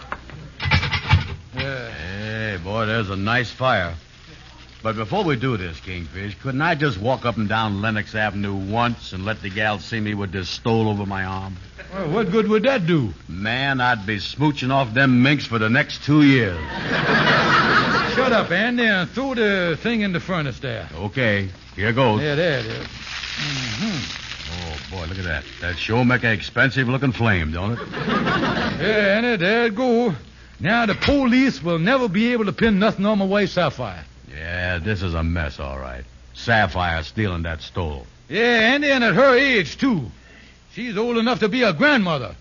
Yeah. 1.54 1.90
Hey, 1.90 2.58
boy, 2.62 2.86
there's 2.86 3.10
a 3.10 3.16
nice 3.16 3.50
fire. 3.50 3.94
But 4.80 4.94
before 4.94 5.24
we 5.24 5.34
do 5.34 5.56
this, 5.56 5.80
Kingfish, 5.80 6.36
couldn't 6.40 6.62
I 6.62 6.76
just 6.76 6.98
walk 6.98 7.24
up 7.24 7.36
and 7.36 7.48
down 7.48 7.82
Lenox 7.82 8.14
Avenue 8.14 8.54
once 8.54 9.12
and 9.12 9.24
let 9.24 9.42
the 9.42 9.50
gal 9.50 9.80
see 9.80 9.98
me 9.98 10.14
with 10.14 10.30
this 10.30 10.48
stole 10.48 10.88
over 10.88 11.04
my 11.04 11.24
arm? 11.24 11.56
Well, 11.92 12.10
what 12.10 12.30
good 12.30 12.46
would 12.48 12.62
that 12.62 12.86
do? 12.86 13.12
Man, 13.28 13.80
I'd 13.80 14.06
be 14.06 14.18
smooching 14.18 14.70
off 14.70 14.94
them 14.94 15.22
minks 15.22 15.46
for 15.46 15.58
the 15.58 15.68
next 15.68 16.04
two 16.04 16.22
years. 16.22 16.56
Shut 18.14 18.32
up, 18.32 18.52
Andy, 18.52 18.84
and 18.84 19.10
throw 19.10 19.34
the 19.34 19.76
thing 19.80 20.02
in 20.02 20.12
the 20.12 20.20
furnace 20.20 20.60
there. 20.60 20.88
Okay, 20.94 21.48
here 21.74 21.92
goes. 21.92 22.22
Yeah, 22.22 22.36
there 22.36 22.60
it 22.60 22.66
is. 22.66 22.86
Mm-hmm. 22.86 24.24
Oh, 24.50 24.96
boy, 24.96 25.06
look 25.06 25.18
at 25.18 25.24
that. 25.24 25.44
That 25.60 25.76
sure 25.76 26.04
make 26.04 26.22
an 26.22 26.30
expensive 26.32 26.88
looking 26.88 27.12
flame, 27.12 27.50
don't 27.52 27.72
it? 27.72 27.88
Yeah, 28.78 29.16
Andy, 29.18 29.36
there 29.36 29.66
it 29.66 29.74
go. 29.74 30.14
Now 30.60 30.86
the 30.86 30.94
police 30.94 31.60
will 31.60 31.80
never 31.80 32.08
be 32.08 32.32
able 32.32 32.44
to 32.44 32.52
pin 32.52 32.78
nothing 32.78 33.06
on 33.06 33.18
my 33.18 33.24
wife 33.24 33.50
Sapphire. 33.50 34.04
Yeah, 34.38 34.78
this 34.78 35.02
is 35.02 35.14
a 35.14 35.24
mess, 35.24 35.58
all 35.58 35.78
right. 35.78 36.04
Sapphire 36.34 37.02
stealing 37.02 37.42
that 37.42 37.60
stole. 37.60 38.06
Yeah, 38.28 38.72
Andy, 38.72 38.88
and 38.90 39.02
at 39.02 39.14
her 39.14 39.36
age, 39.36 39.76
too. 39.78 40.10
She's 40.74 40.96
old 40.96 41.16
enough 41.16 41.40
to 41.40 41.48
be 41.48 41.62
a 41.62 41.72
grandmother. 41.72 42.36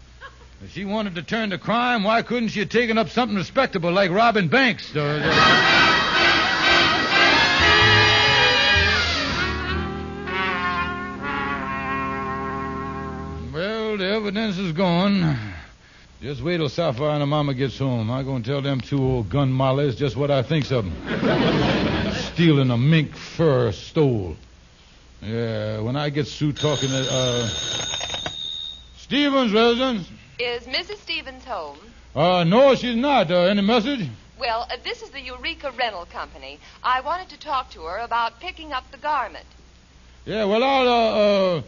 If 0.64 0.74
she 0.74 0.86
wanted 0.86 1.16
to 1.16 1.24
turn 1.24 1.50
to 1.52 1.58
crime, 1.58 2.04
why 2.04 2.22
couldn't 2.22 2.50
she 2.50 2.60
have 2.60 2.70
taken 2.70 2.98
up 2.98 3.10
something 3.10 3.36
respectable 3.36 3.92
like 3.92 4.12
robbing 4.12 4.48
banks? 4.48 4.96
Uh, 4.96 5.20
well, 13.54 13.98
the 13.98 14.06
evidence 14.06 14.58
is 14.58 14.72
gone. 14.74 15.56
Just 16.22 16.42
wait 16.42 16.58
till 16.58 16.68
Sapphire 16.68 17.12
and 17.12 17.20
her 17.20 17.28
mama 17.28 17.54
gets 17.54 17.78
home. 17.78 18.10
I'm 18.10 18.26
going 18.26 18.42
to 18.42 18.50
tell 18.50 18.62
them 18.62 18.82
two 18.82 19.04
old 19.04 19.30
gun 19.30 19.52
mollies 19.52 19.96
just 19.96 20.16
what 20.16 20.32
I 20.32 20.42
thinks 20.42 20.72
of 20.72 20.86
them. 20.86 22.12
Stealing 22.34 22.72
a 22.72 22.78
mink 22.78 23.16
fur 23.16 23.72
stole. 23.72 24.36
Yeah, 25.22 25.80
when 25.82 25.96
I 25.96 26.10
get 26.10 26.28
through 26.28 26.54
talking 26.54 26.90
to, 26.90 27.08
uh... 27.12 27.48
Stevens 28.98 29.54
residence? 29.54 30.10
Is 30.40 30.64
Mrs. 30.64 30.98
Stevens 30.98 31.46
home? 31.46 31.78
Uh, 32.16 32.44
no, 32.44 32.74
she's 32.74 32.96
not. 32.96 33.30
Uh, 33.30 33.42
any 33.42 33.62
message? 33.62 34.08
Well, 34.40 34.68
uh, 34.72 34.78
this 34.84 35.04
is 35.04 35.12
the 35.12 35.22
Eureka 35.22 35.72
Rental 35.78 36.06
Company. 36.06 36.60
I 36.84 37.02
wanted 37.02 37.30
to 37.30 37.40
talk 37.40 37.70
to 37.72 37.82
her 37.82 38.00
about 38.00 38.40
picking 38.40 38.74
up 38.74 38.90
the 38.90 38.98
garment. 38.98 39.46
Yeah, 40.26 40.46
well, 40.46 40.64
I'll, 40.64 40.88
uh, 40.88 41.58
uh, 41.58 41.62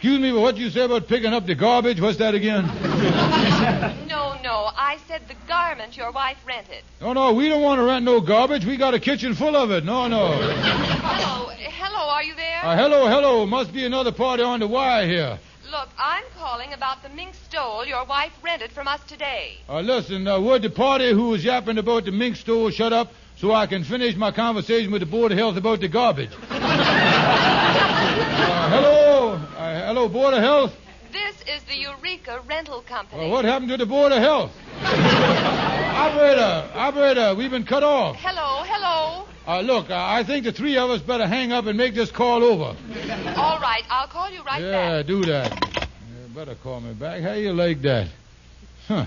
excuse 0.00 0.18
me, 0.18 0.32
but 0.32 0.40
what 0.40 0.56
you 0.56 0.70
say 0.70 0.80
about 0.80 1.06
picking 1.06 1.34
up 1.34 1.44
the 1.44 1.54
garbage? 1.54 2.00
What's 2.00 2.16
that 2.16 2.34
again? 2.34 2.64
no, 4.08 4.40
no, 4.42 4.70
I 4.74 4.96
said 5.06 5.20
the 5.28 5.34
garment 5.46 5.94
your 5.94 6.10
wife 6.10 6.38
rented. 6.46 6.82
No, 7.02 7.12
no, 7.12 7.34
we 7.34 7.50
don't 7.50 7.60
want 7.60 7.80
to 7.80 7.84
rent 7.84 8.06
no 8.06 8.22
garbage. 8.22 8.64
We 8.64 8.78
got 8.78 8.94
a 8.94 8.98
kitchen 8.98 9.34
full 9.34 9.54
of 9.54 9.70
it. 9.70 9.84
No, 9.84 10.08
no. 10.08 10.28
hello, 10.28 11.50
hello, 11.50 12.08
are 12.12 12.22
you 12.22 12.34
there? 12.34 12.60
Uh, 12.62 12.76
hello, 12.78 13.08
hello. 13.08 13.44
Must 13.44 13.74
be 13.74 13.84
another 13.84 14.10
party 14.10 14.42
on 14.42 14.60
the 14.60 14.66
wire 14.66 15.06
here. 15.06 15.38
Look, 15.70 15.90
I'm 15.98 16.24
calling 16.38 16.72
about 16.72 17.02
the 17.02 17.10
mink 17.10 17.34
stole 17.34 17.84
your 17.84 18.06
wife 18.06 18.32
rented 18.42 18.72
from 18.72 18.88
us 18.88 19.02
today. 19.06 19.58
Uh, 19.68 19.80
listen, 19.80 20.26
uh, 20.26 20.40
would 20.40 20.62
the 20.62 20.70
party 20.70 21.12
who 21.12 21.28
was 21.28 21.44
yapping 21.44 21.76
about 21.76 22.06
the 22.06 22.10
mink 22.10 22.36
stole 22.36 22.70
shut 22.70 22.94
up 22.94 23.12
so 23.36 23.52
I 23.52 23.66
can 23.66 23.84
finish 23.84 24.16
my 24.16 24.32
conversation 24.32 24.92
with 24.92 25.00
the 25.00 25.06
Board 25.06 25.32
of 25.32 25.36
Health 25.36 25.58
about 25.58 25.80
the 25.80 25.88
garbage? 25.88 26.30
uh, 26.50 26.58
hello? 28.70 29.09
Uh, 29.90 29.94
hello, 29.94 30.08
Board 30.08 30.34
of 30.34 30.40
Health? 30.40 30.72
This 31.10 31.34
is 31.48 31.64
the 31.64 31.74
Eureka 31.74 32.40
Rental 32.46 32.80
Company. 32.82 33.26
Uh, 33.26 33.28
what 33.28 33.44
happened 33.44 33.70
to 33.70 33.76
the 33.76 33.86
Board 33.86 34.12
of 34.12 34.18
Health? 34.18 34.52
operator, 34.84 36.70
operator, 36.74 37.34
we've 37.34 37.50
been 37.50 37.64
cut 37.64 37.82
off. 37.82 38.14
Hello, 38.20 38.62
hello. 38.64 39.26
Uh, 39.48 39.60
look, 39.62 39.90
uh, 39.90 39.96
I 39.96 40.22
think 40.22 40.44
the 40.44 40.52
three 40.52 40.78
of 40.78 40.90
us 40.90 41.02
better 41.02 41.26
hang 41.26 41.50
up 41.50 41.66
and 41.66 41.76
make 41.76 41.96
this 41.96 42.12
call 42.12 42.44
over. 42.44 42.66
All 43.36 43.58
right, 43.58 43.82
I'll 43.90 44.06
call 44.06 44.30
you 44.30 44.44
right 44.44 44.62
yeah, 44.62 44.70
back. 44.70 44.92
Yeah, 44.92 45.02
do 45.02 45.24
that. 45.24 45.52
You 45.74 46.34
better 46.36 46.54
call 46.54 46.80
me 46.80 46.92
back. 46.92 47.22
How 47.22 47.32
you 47.32 47.52
like 47.52 47.82
that? 47.82 48.06
Huh. 48.86 49.06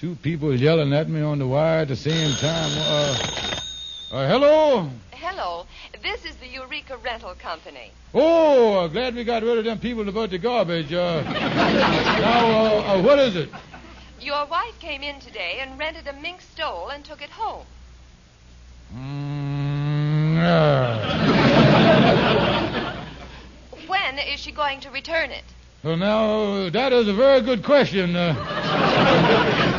Two 0.00 0.16
people 0.16 0.52
yelling 0.52 0.92
at 0.94 1.08
me 1.08 1.20
on 1.20 1.38
the 1.38 1.46
wire 1.46 1.82
at 1.82 1.88
the 1.88 1.94
same 1.94 2.32
time. 2.32 2.72
Uh, 2.76 4.16
uh, 4.16 4.28
hello? 4.28 4.90
Hello. 5.18 5.64
This 6.02 6.26
is 6.26 6.36
the 6.36 6.46
Eureka 6.46 6.98
Rental 6.98 7.34
Company. 7.34 7.90
Oh, 8.12 8.74
uh, 8.74 8.88
glad 8.88 9.14
we 9.14 9.24
got 9.24 9.42
rid 9.42 9.56
of 9.56 9.64
them 9.64 9.78
people 9.78 10.06
about 10.10 10.28
the 10.28 10.36
garbage. 10.36 10.92
Uh, 10.92 11.22
now, 12.20 12.46
uh, 12.46 12.98
uh, 12.98 13.02
what 13.02 13.18
is 13.18 13.34
it? 13.34 13.48
Your 14.20 14.44
wife 14.44 14.78
came 14.78 15.02
in 15.02 15.18
today 15.20 15.60
and 15.60 15.78
rented 15.78 16.06
a 16.06 16.12
mink 16.12 16.42
stole 16.42 16.90
and 16.90 17.02
took 17.02 17.22
it 17.22 17.30
home. 17.30 17.64
Mm, 18.94 20.36
uh. 20.38 21.06
when 23.86 24.18
is 24.18 24.38
she 24.38 24.52
going 24.52 24.80
to 24.80 24.90
return 24.90 25.30
it? 25.30 25.44
Well, 25.82 25.96
now, 25.96 26.68
that 26.68 26.92
is 26.92 27.08
a 27.08 27.14
very 27.14 27.40
good 27.40 27.64
question. 27.64 28.14
Uh, 28.14 28.34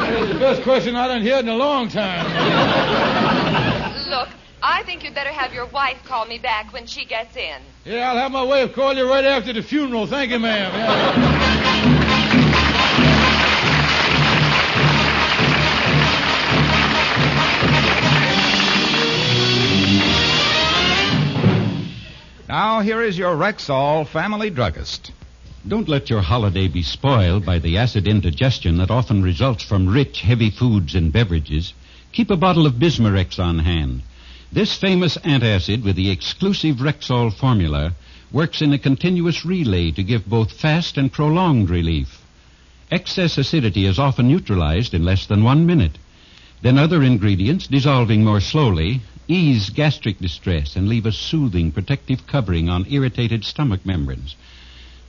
it's 0.19 0.33
the 0.33 0.39
best 0.39 0.63
question 0.63 0.95
I 0.95 1.07
done 1.07 1.21
heard 1.21 1.45
in 1.45 1.49
a 1.49 1.55
long 1.55 1.89
time. 1.89 3.26
Look, 4.67 4.75
I 4.75 4.83
think 4.83 5.03
you'd 5.03 5.15
better 5.15 5.31
have 5.31 5.53
your 5.53 5.67
wife 5.67 5.97
call 6.03 6.25
me 6.25 6.39
back 6.39 6.73
when 6.73 6.87
she 6.87 7.05
gets 7.05 7.37
in. 7.37 7.61
Yeah, 7.85 8.11
I'll 8.11 8.17
have 8.17 8.31
my 8.33 8.43
wife 8.43 8.73
call 8.73 8.93
you 8.93 9.09
right 9.09 9.23
after 9.23 9.53
the 9.53 9.61
funeral. 9.61 10.07
Thank 10.07 10.31
you, 10.31 10.39
ma'am. 10.39 10.73
Yeah. 10.73 11.37
Now, 22.49 22.81
here 22.81 23.01
is 23.01 23.17
your 23.17 23.35
Rexall 23.35 24.05
family 24.07 24.49
druggist. 24.49 25.11
Don't 25.65 25.87
let 25.87 26.09
your 26.09 26.21
holiday 26.21 26.67
be 26.67 26.81
spoiled 26.81 27.45
by 27.45 27.59
the 27.59 27.77
acid 27.77 28.07
indigestion 28.07 28.77
that 28.77 28.91
often 28.91 29.23
results 29.23 29.63
from 29.63 29.87
rich, 29.87 30.21
heavy 30.21 30.49
foods 30.49 30.93
and 30.93 31.13
beverages. 31.13 31.73
Keep 32.11 32.31
a 32.31 32.37
bottle 32.37 32.65
of 32.65 32.73
Bisma-Rex 32.73 33.39
on 33.39 33.59
hand. 33.59 34.01
This 34.51 34.77
famous 34.77 35.17
antacid 35.17 35.83
with 35.83 35.97
the 35.97 36.09
exclusive 36.09 36.77
Rexall 36.77 37.33
formula 37.33 37.93
works 38.31 38.61
in 38.61 38.71
a 38.71 38.77
continuous 38.77 39.45
relay 39.45 39.91
to 39.91 40.03
give 40.03 40.25
both 40.25 40.53
fast 40.53 40.97
and 40.97 41.11
prolonged 41.11 41.69
relief. 41.69 42.21
Excess 42.89 43.37
acidity 43.37 43.85
is 43.85 43.99
often 43.99 44.29
neutralized 44.29 44.93
in 44.93 45.03
less 45.03 45.25
than 45.25 45.43
one 45.43 45.65
minute. 45.65 45.97
Then 46.61 46.77
other 46.77 47.03
ingredients, 47.03 47.67
dissolving 47.67 48.23
more 48.23 48.39
slowly, 48.39 49.01
ease 49.27 49.69
gastric 49.69 50.19
distress 50.19 50.77
and 50.77 50.87
leave 50.87 51.05
a 51.05 51.11
soothing 51.11 51.71
protective 51.71 52.25
covering 52.25 52.69
on 52.69 52.85
irritated 52.89 53.43
stomach 53.43 53.85
membranes. 53.85 54.35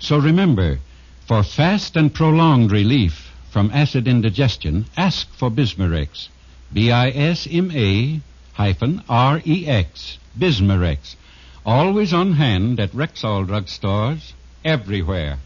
So 0.01 0.19
remember, 0.19 0.81
for 1.27 1.45
fast 1.45 1.97
and 1.97 2.13
prolonged 2.13 2.73
relief 2.73 3.33
from 3.51 3.71
acid 3.71 4.09
indigestion, 4.09 4.87
ask 4.97 5.29
for 5.33 5.49
Bisma-Rex. 5.49 6.29
B-I-S-M-A 6.73 8.21
hyphen 8.59 9.01
R-E-X. 9.09 10.19
Bisma-Rex. 10.37 11.15
Always 11.65 12.13
on 12.13 12.33
hand 12.33 12.81
at 12.81 12.91
Rexall 12.91 13.47
drugstores 13.47 14.33
everywhere. 14.65 15.39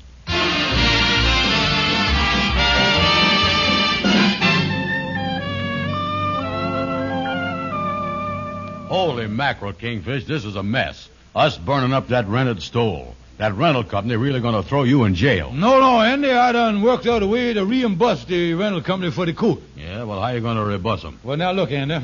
Holy 8.89 9.27
mackerel, 9.27 9.75
Kingfish, 9.75 10.25
this 10.25 10.47
is 10.47 10.57
a 10.57 10.63
mess. 10.63 11.11
Us 11.35 11.59
burning 11.59 11.93
up 11.93 12.09
that 12.09 12.27
rented 12.29 12.63
stole. 12.63 13.15
That 13.37 13.55
rental 13.55 13.85
company 13.85 14.17
really 14.17 14.41
going 14.41 14.55
to 14.55 14.67
throw 14.67 14.85
you 14.85 15.05
in 15.05 15.15
jail. 15.15 15.53
No, 15.53 15.81
no, 15.81 16.01
Andy, 16.01 16.31
I 16.31 16.53
done 16.53 16.81
worked 16.81 17.07
out 17.07 17.23
a 17.23 17.27
way 17.27 17.53
to 17.53 17.67
reimburse 17.67 18.25
the 18.25 18.55
rental 18.55 18.81
company 18.81 19.11
for 19.11 19.27
the 19.27 19.35
coat. 19.35 19.63
Yeah, 19.77 20.05
well, 20.05 20.23
how 20.23 20.29
you 20.29 20.41
going 20.41 20.57
to 20.57 20.65
reimburse 20.65 21.03
them? 21.03 21.19
Well, 21.23 21.37
now 21.37 21.53
look, 21.53 21.73
Andy. 21.73 22.01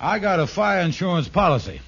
I 0.00 0.20
got 0.20 0.38
a 0.38 0.46
fire 0.46 0.80
insurance 0.80 1.28
policy. 1.28 1.80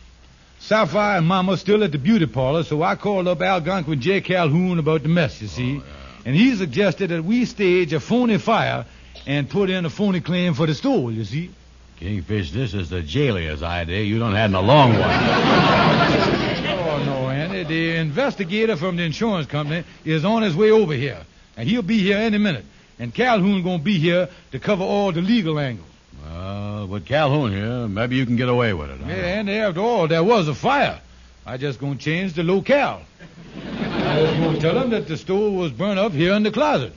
Sapphire 0.59 1.18
and 1.18 1.27
Mama 1.27 1.57
still 1.57 1.85
at 1.85 1.92
the 1.92 1.99
beauty 1.99 2.27
parlor, 2.27 2.64
so 2.64 2.83
I 2.83 2.96
called 2.96 3.29
up 3.29 3.40
Algonquin 3.40 4.01
J. 4.01 4.20
Calhoun 4.20 4.79
about 4.79 5.03
the 5.03 5.09
mess, 5.09 5.40
you 5.40 5.49
see. 5.49 5.77
Oh, 5.77 5.77
yeah. 5.77 5.83
And 6.27 6.37
he 6.37 6.55
suggested 6.55 7.11
that 7.11 7.25
we 7.25 7.46
stage 7.46 7.92
a 7.92 8.01
phony 8.01 8.38
fire 8.38 8.85
and 9.27 9.49
put 9.49 9.70
in 9.70 9.87
a 9.87 9.90
phony 9.90 10.20
claim 10.20 10.55
for 10.55 10.66
the 10.66 10.75
stole, 10.75 11.12
you 11.12 11.25
see. 11.25 11.51
Kingfish, 11.99 12.51
this 12.51 12.75
is 12.75 12.90
the 12.90 13.03
jailiest 13.03 13.62
idea 13.62 14.03
you 14.03 14.18
done 14.18 14.35
had 14.35 14.51
in 14.51 14.55
a 14.55 14.61
long 14.61 14.92
one. 14.92 15.03
oh, 15.03 17.03
no, 17.07 17.31
Andy. 17.31 17.64
The 17.64 17.96
investigator 17.96 18.77
from 18.77 18.96
the 18.96 19.03
insurance 19.03 19.46
company 19.46 19.85
is 20.05 20.25
on 20.25 20.42
his 20.42 20.57
way 20.57 20.70
over 20.70 20.94
here. 20.94 21.23
And 21.57 21.68
he'll 21.68 21.83
be 21.83 21.99
here 21.99 22.16
any 22.16 22.38
minute. 22.38 22.64
And 22.99 23.14
Calhoun 23.14 23.62
gonna 23.62 23.83
be 23.83 23.99
here 23.99 24.29
to 24.53 24.59
cover 24.59 24.83
all 24.83 25.12
the 25.12 25.20
legal 25.20 25.59
angles. 25.59 25.89
Well, 26.24 26.87
with 26.87 27.06
Calhoun 27.06 27.52
here, 27.52 27.88
maybe 27.88 28.16
you 28.16 28.26
can 28.26 28.37
get 28.37 28.48
away 28.48 28.72
with 28.74 28.90
it. 28.90 29.00
Huh? 29.00 29.09
Yeah, 29.09 29.40
and 29.40 29.50
after 29.50 29.80
all, 29.80 30.09
there 30.09 30.24
was 30.24 30.48
a 30.48 30.54
fire. 30.54 31.00
I 31.46 31.56
just 31.56 31.78
gonna 31.80 31.96
change 31.96 32.35
the 32.35 32.42
locale. 32.42 33.02
I 33.83 34.22
was 34.22 34.30
gonna 34.33 34.61
tell 34.61 34.78
him 34.78 34.90
that 34.90 35.09
the 35.09 35.16
stove 35.16 35.54
was 35.54 35.72
burned 35.72 35.98
up 35.98 36.12
here 36.12 36.35
in 36.35 36.42
the 36.42 36.50
closet. 36.50 36.92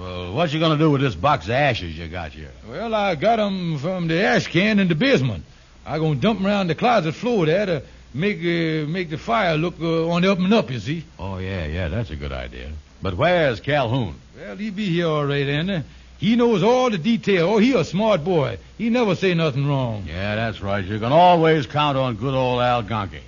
Well, 0.00 0.32
what 0.32 0.52
you 0.52 0.60
gonna 0.60 0.78
do 0.78 0.90
with 0.90 1.02
this 1.02 1.14
box 1.14 1.44
of 1.46 1.50
ashes 1.50 1.98
you 1.98 2.08
got 2.08 2.32
here? 2.32 2.50
Well, 2.68 2.94
I 2.94 3.14
got 3.16 3.38
'em 3.38 3.78
from 3.78 4.08
the 4.08 4.22
ash 4.24 4.46
can 4.46 4.78
in 4.78 4.88
the 4.88 4.94
basement. 4.94 5.44
I 5.84 5.98
gonna 5.98 6.14
dump 6.14 6.40
'em 6.40 6.46
around 6.46 6.68
the 6.68 6.74
closet 6.74 7.14
floor 7.14 7.44
there 7.46 7.66
to 7.66 7.82
make 8.14 8.38
uh, 8.38 8.88
make 8.88 9.10
the 9.10 9.18
fire 9.18 9.56
look 9.58 9.74
uh, 9.80 10.08
on 10.08 10.22
the 10.22 10.32
up 10.32 10.38
and 10.38 10.54
up. 10.54 10.70
You 10.70 10.78
see? 10.78 11.04
Oh 11.18 11.36
yeah, 11.38 11.66
yeah, 11.66 11.88
that's 11.88 12.10
a 12.10 12.16
good 12.16 12.32
idea. 12.32 12.70
But 13.02 13.14
where's 13.14 13.60
Calhoun? 13.60 14.14
Well, 14.38 14.56
he 14.56 14.70
be 14.70 14.86
here 14.86 15.06
all 15.06 15.26
right, 15.26 15.46
Andy. 15.46 15.82
He 16.20 16.36
knows 16.36 16.62
all 16.62 16.90
the 16.90 16.98
detail. 16.98 17.48
Oh, 17.48 17.58
he 17.58 17.72
a 17.72 17.82
smart 17.82 18.22
boy. 18.22 18.58
He 18.76 18.90
never 18.90 19.14
say 19.14 19.32
nothing 19.32 19.66
wrong. 19.66 20.04
Yeah, 20.06 20.34
that's 20.34 20.60
right. 20.60 20.84
You 20.84 20.98
can 20.98 21.12
always 21.12 21.66
count 21.66 21.96
on 21.96 22.16
good 22.16 22.34
old 22.34 22.60
Algonquin. 22.60 23.22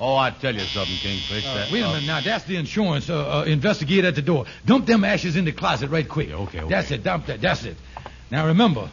Oh, 0.00 0.16
I 0.16 0.30
tell 0.30 0.52
you 0.52 0.60
something, 0.60 0.96
Kingfish. 0.96 1.46
Uh, 1.46 1.54
that, 1.54 1.70
wait 1.70 1.82
a 1.82 1.86
minute 1.86 2.04
now. 2.04 2.20
That's 2.20 2.42
the 2.44 2.56
insurance 2.56 3.08
uh, 3.08 3.42
uh, 3.42 3.44
investigator 3.44 4.08
at 4.08 4.16
the 4.16 4.22
door. 4.22 4.46
Dump 4.66 4.86
them 4.86 5.04
ashes 5.04 5.36
in 5.36 5.44
the 5.44 5.52
closet 5.52 5.90
right 5.90 6.08
quick. 6.08 6.30
Yeah, 6.30 6.36
okay, 6.38 6.60
okay. 6.62 6.68
That's 6.68 6.90
it. 6.90 7.04
Dump 7.04 7.26
that. 7.26 7.40
That's 7.40 7.64
it. 7.64 7.76
Now 8.28 8.48
remember, 8.48 8.90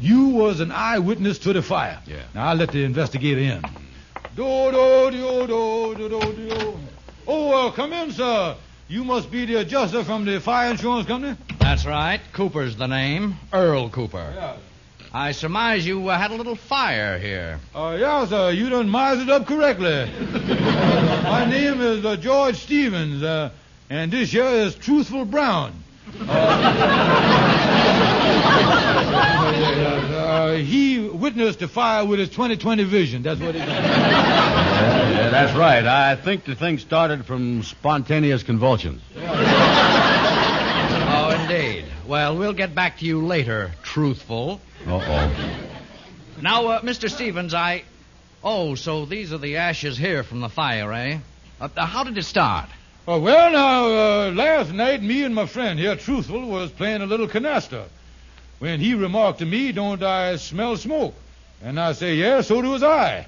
you 0.00 0.28
was 0.28 0.60
an 0.60 0.70
eyewitness 0.70 1.40
to 1.40 1.52
the 1.52 1.62
fire. 1.62 1.98
Yeah. 2.06 2.22
Now 2.36 2.50
I'll 2.50 2.56
let 2.56 2.70
the 2.70 2.84
investigator 2.84 3.40
in. 3.40 3.62
Do 4.36 4.70
do 4.70 5.10
do 5.10 5.46
do 5.48 5.94
do 5.96 6.08
do 6.08 6.48
do. 6.48 6.78
Oh, 7.26 7.66
uh, 7.66 7.72
come 7.72 7.92
in, 7.92 8.12
sir. 8.12 8.54
You 8.86 9.04
must 9.04 9.30
be 9.30 9.46
the 9.46 9.56
adjuster 9.56 10.04
from 10.04 10.24
the 10.24 10.38
fire 10.38 10.70
insurance 10.70 11.08
company? 11.08 11.36
That's 11.72 11.86
right. 11.86 12.20
Cooper's 12.34 12.76
the 12.76 12.86
name. 12.86 13.36
Earl 13.50 13.88
Cooper. 13.88 14.30
Yeah. 14.36 14.56
I 15.10 15.32
surmise 15.32 15.86
you 15.86 16.06
uh, 16.06 16.18
had 16.18 16.30
a 16.30 16.34
little 16.34 16.54
fire 16.54 17.18
here. 17.18 17.60
Uh, 17.74 17.96
yeah, 17.98 18.26
sir. 18.26 18.50
You 18.50 18.68
done 18.68 18.90
mised 18.90 19.22
it 19.22 19.30
up 19.30 19.46
correctly. 19.46 19.90
Uh, 19.90 20.06
my 21.24 21.46
name 21.46 21.80
is 21.80 22.04
uh, 22.04 22.16
George 22.16 22.56
Stevens, 22.56 23.22
uh, 23.22 23.52
and 23.88 24.12
this 24.12 24.32
here 24.32 24.44
is 24.44 24.74
Truthful 24.74 25.24
Brown. 25.24 25.72
Uh, 30.12 30.56
he 30.56 30.98
witnessed 30.98 31.60
the 31.60 31.68
fire 31.68 32.04
with 32.04 32.18
his 32.18 32.28
20/20 32.28 32.84
vision. 32.84 33.22
That's 33.22 33.40
what 33.40 33.54
he 33.54 33.60
did. 33.60 33.68
Yeah, 33.70 35.30
that's 35.32 35.56
right. 35.56 35.86
I 35.86 36.16
think 36.16 36.44
the 36.44 36.54
thing 36.54 36.76
started 36.76 37.24
from 37.24 37.62
spontaneous 37.62 38.42
convulsions. 38.42 39.00
Indeed. 39.14 39.51
Well, 42.06 42.36
we'll 42.36 42.52
get 42.52 42.74
back 42.74 42.98
to 42.98 43.04
you 43.04 43.24
later, 43.24 43.72
truthful. 43.82 44.60
Uh-oh. 44.86 45.58
Now, 46.40 46.66
uh, 46.66 46.80
Mr. 46.80 47.08
Stevens, 47.08 47.54
I. 47.54 47.84
Oh, 48.42 48.74
so 48.74 49.04
these 49.06 49.32
are 49.32 49.38
the 49.38 49.58
ashes 49.58 49.96
here 49.96 50.24
from 50.24 50.40
the 50.40 50.48
fire, 50.48 50.92
eh? 50.92 51.18
Uh, 51.60 51.68
uh, 51.76 51.86
how 51.86 52.02
did 52.02 52.18
it 52.18 52.24
start? 52.24 52.68
Oh, 53.06 53.20
well, 53.20 53.52
now, 53.52 53.86
uh, 53.86 54.32
last 54.32 54.72
night, 54.72 55.02
me 55.02 55.22
and 55.22 55.34
my 55.34 55.46
friend 55.46 55.78
here, 55.78 55.94
Truthful, 55.94 56.46
was 56.46 56.70
playing 56.72 57.02
a 57.02 57.06
little 57.06 57.28
canasta. 57.28 57.84
When 58.58 58.80
he 58.80 58.94
remarked 58.94 59.38
to 59.40 59.46
me, 59.46 59.70
don't 59.70 60.02
I 60.02 60.36
smell 60.36 60.76
smoke? 60.76 61.14
And 61.62 61.78
I 61.78 61.92
say, 61.92 62.16
yeah, 62.16 62.40
so 62.40 62.60
do 62.62 62.74
I. 62.84 63.26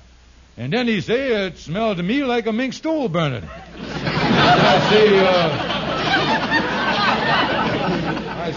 And 0.57 0.73
then 0.73 0.89
he 0.89 1.01
say, 1.01 1.47
it 1.47 1.59
smelled 1.59 1.97
to 1.97 2.03
me 2.03 2.25
like 2.25 2.47
a 2.47 2.53
mink 2.53 2.75
stove 2.75 3.13
burning. 3.13 3.49
I 3.79 4.91
say, 4.91 5.19
uh, 5.19 5.81
I 5.81 5.84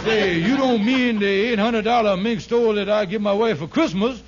say, 0.08 0.40
you 0.40 0.58
don't 0.58 0.86
mean 0.86 1.20
the 1.20 1.56
$800 1.56 2.22
mink 2.22 2.42
stole 2.42 2.74
that 2.76 2.90
I 2.90 3.06
give 3.06 3.22
my 3.22 3.34
wife 3.34 3.60
for 3.60 3.68
Christmas, 3.68 4.22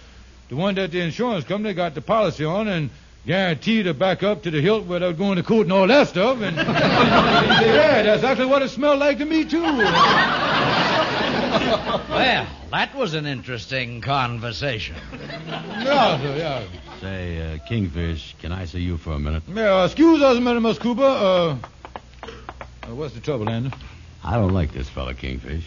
the 0.49 0.55
one 0.55 0.75
that 0.75 0.91
the 0.91 0.99
insurance 0.99 1.45
company 1.45 1.73
got 1.73 1.95
the 1.95 2.01
policy 2.01 2.43
on 2.43 2.67
and 2.67 2.89
guaranteed 3.25 3.85
to 3.85 3.93
back 3.93 4.23
up 4.23 4.43
to 4.43 4.51
the 4.51 4.61
hilt 4.61 4.85
without 4.85 5.17
going 5.17 5.37
to 5.37 5.43
court 5.43 5.63
and 5.67 5.73
all 5.73 5.87
that 5.87 6.07
stuff. 6.09 6.41
And 6.41 6.57
he 6.57 6.63
said, 6.65 6.75
yeah, 6.75 8.01
that's 8.03 8.17
exactly 8.23 8.45
what 8.45 8.61
it 8.61 8.69
smelled 8.69 8.99
like 8.99 9.17
to 9.19 9.25
me, 9.25 9.45
too. 9.45 9.61
Well, 12.09 12.47
that 12.71 12.95
was 12.95 13.13
an 13.13 13.25
interesting 13.25 14.01
conversation. 14.01 14.95
Yeah, 15.11 16.19
sir, 16.19 16.35
yeah. 16.37 16.63
Say, 16.99 17.53
uh, 17.53 17.57
Kingfish, 17.67 18.35
can 18.39 18.51
I 18.51 18.65
see 18.65 18.79
you 18.79 18.97
for 18.97 19.13
a 19.13 19.19
minute? 19.19 19.43
Yeah, 19.53 19.85
excuse 19.85 20.21
us 20.21 20.37
a 20.37 20.41
minute, 20.41 20.59
Miss 20.61 20.77
Cooper. 20.77 21.03
Uh, 21.03 21.55
uh, 22.25 22.95
what's 22.95 23.13
the 23.13 23.21
trouble, 23.21 23.47
Andy? 23.49 23.71
I 24.23 24.35
don't 24.35 24.53
like 24.53 24.71
this 24.71 24.89
fella, 24.89 25.13
Kingfish. 25.13 25.63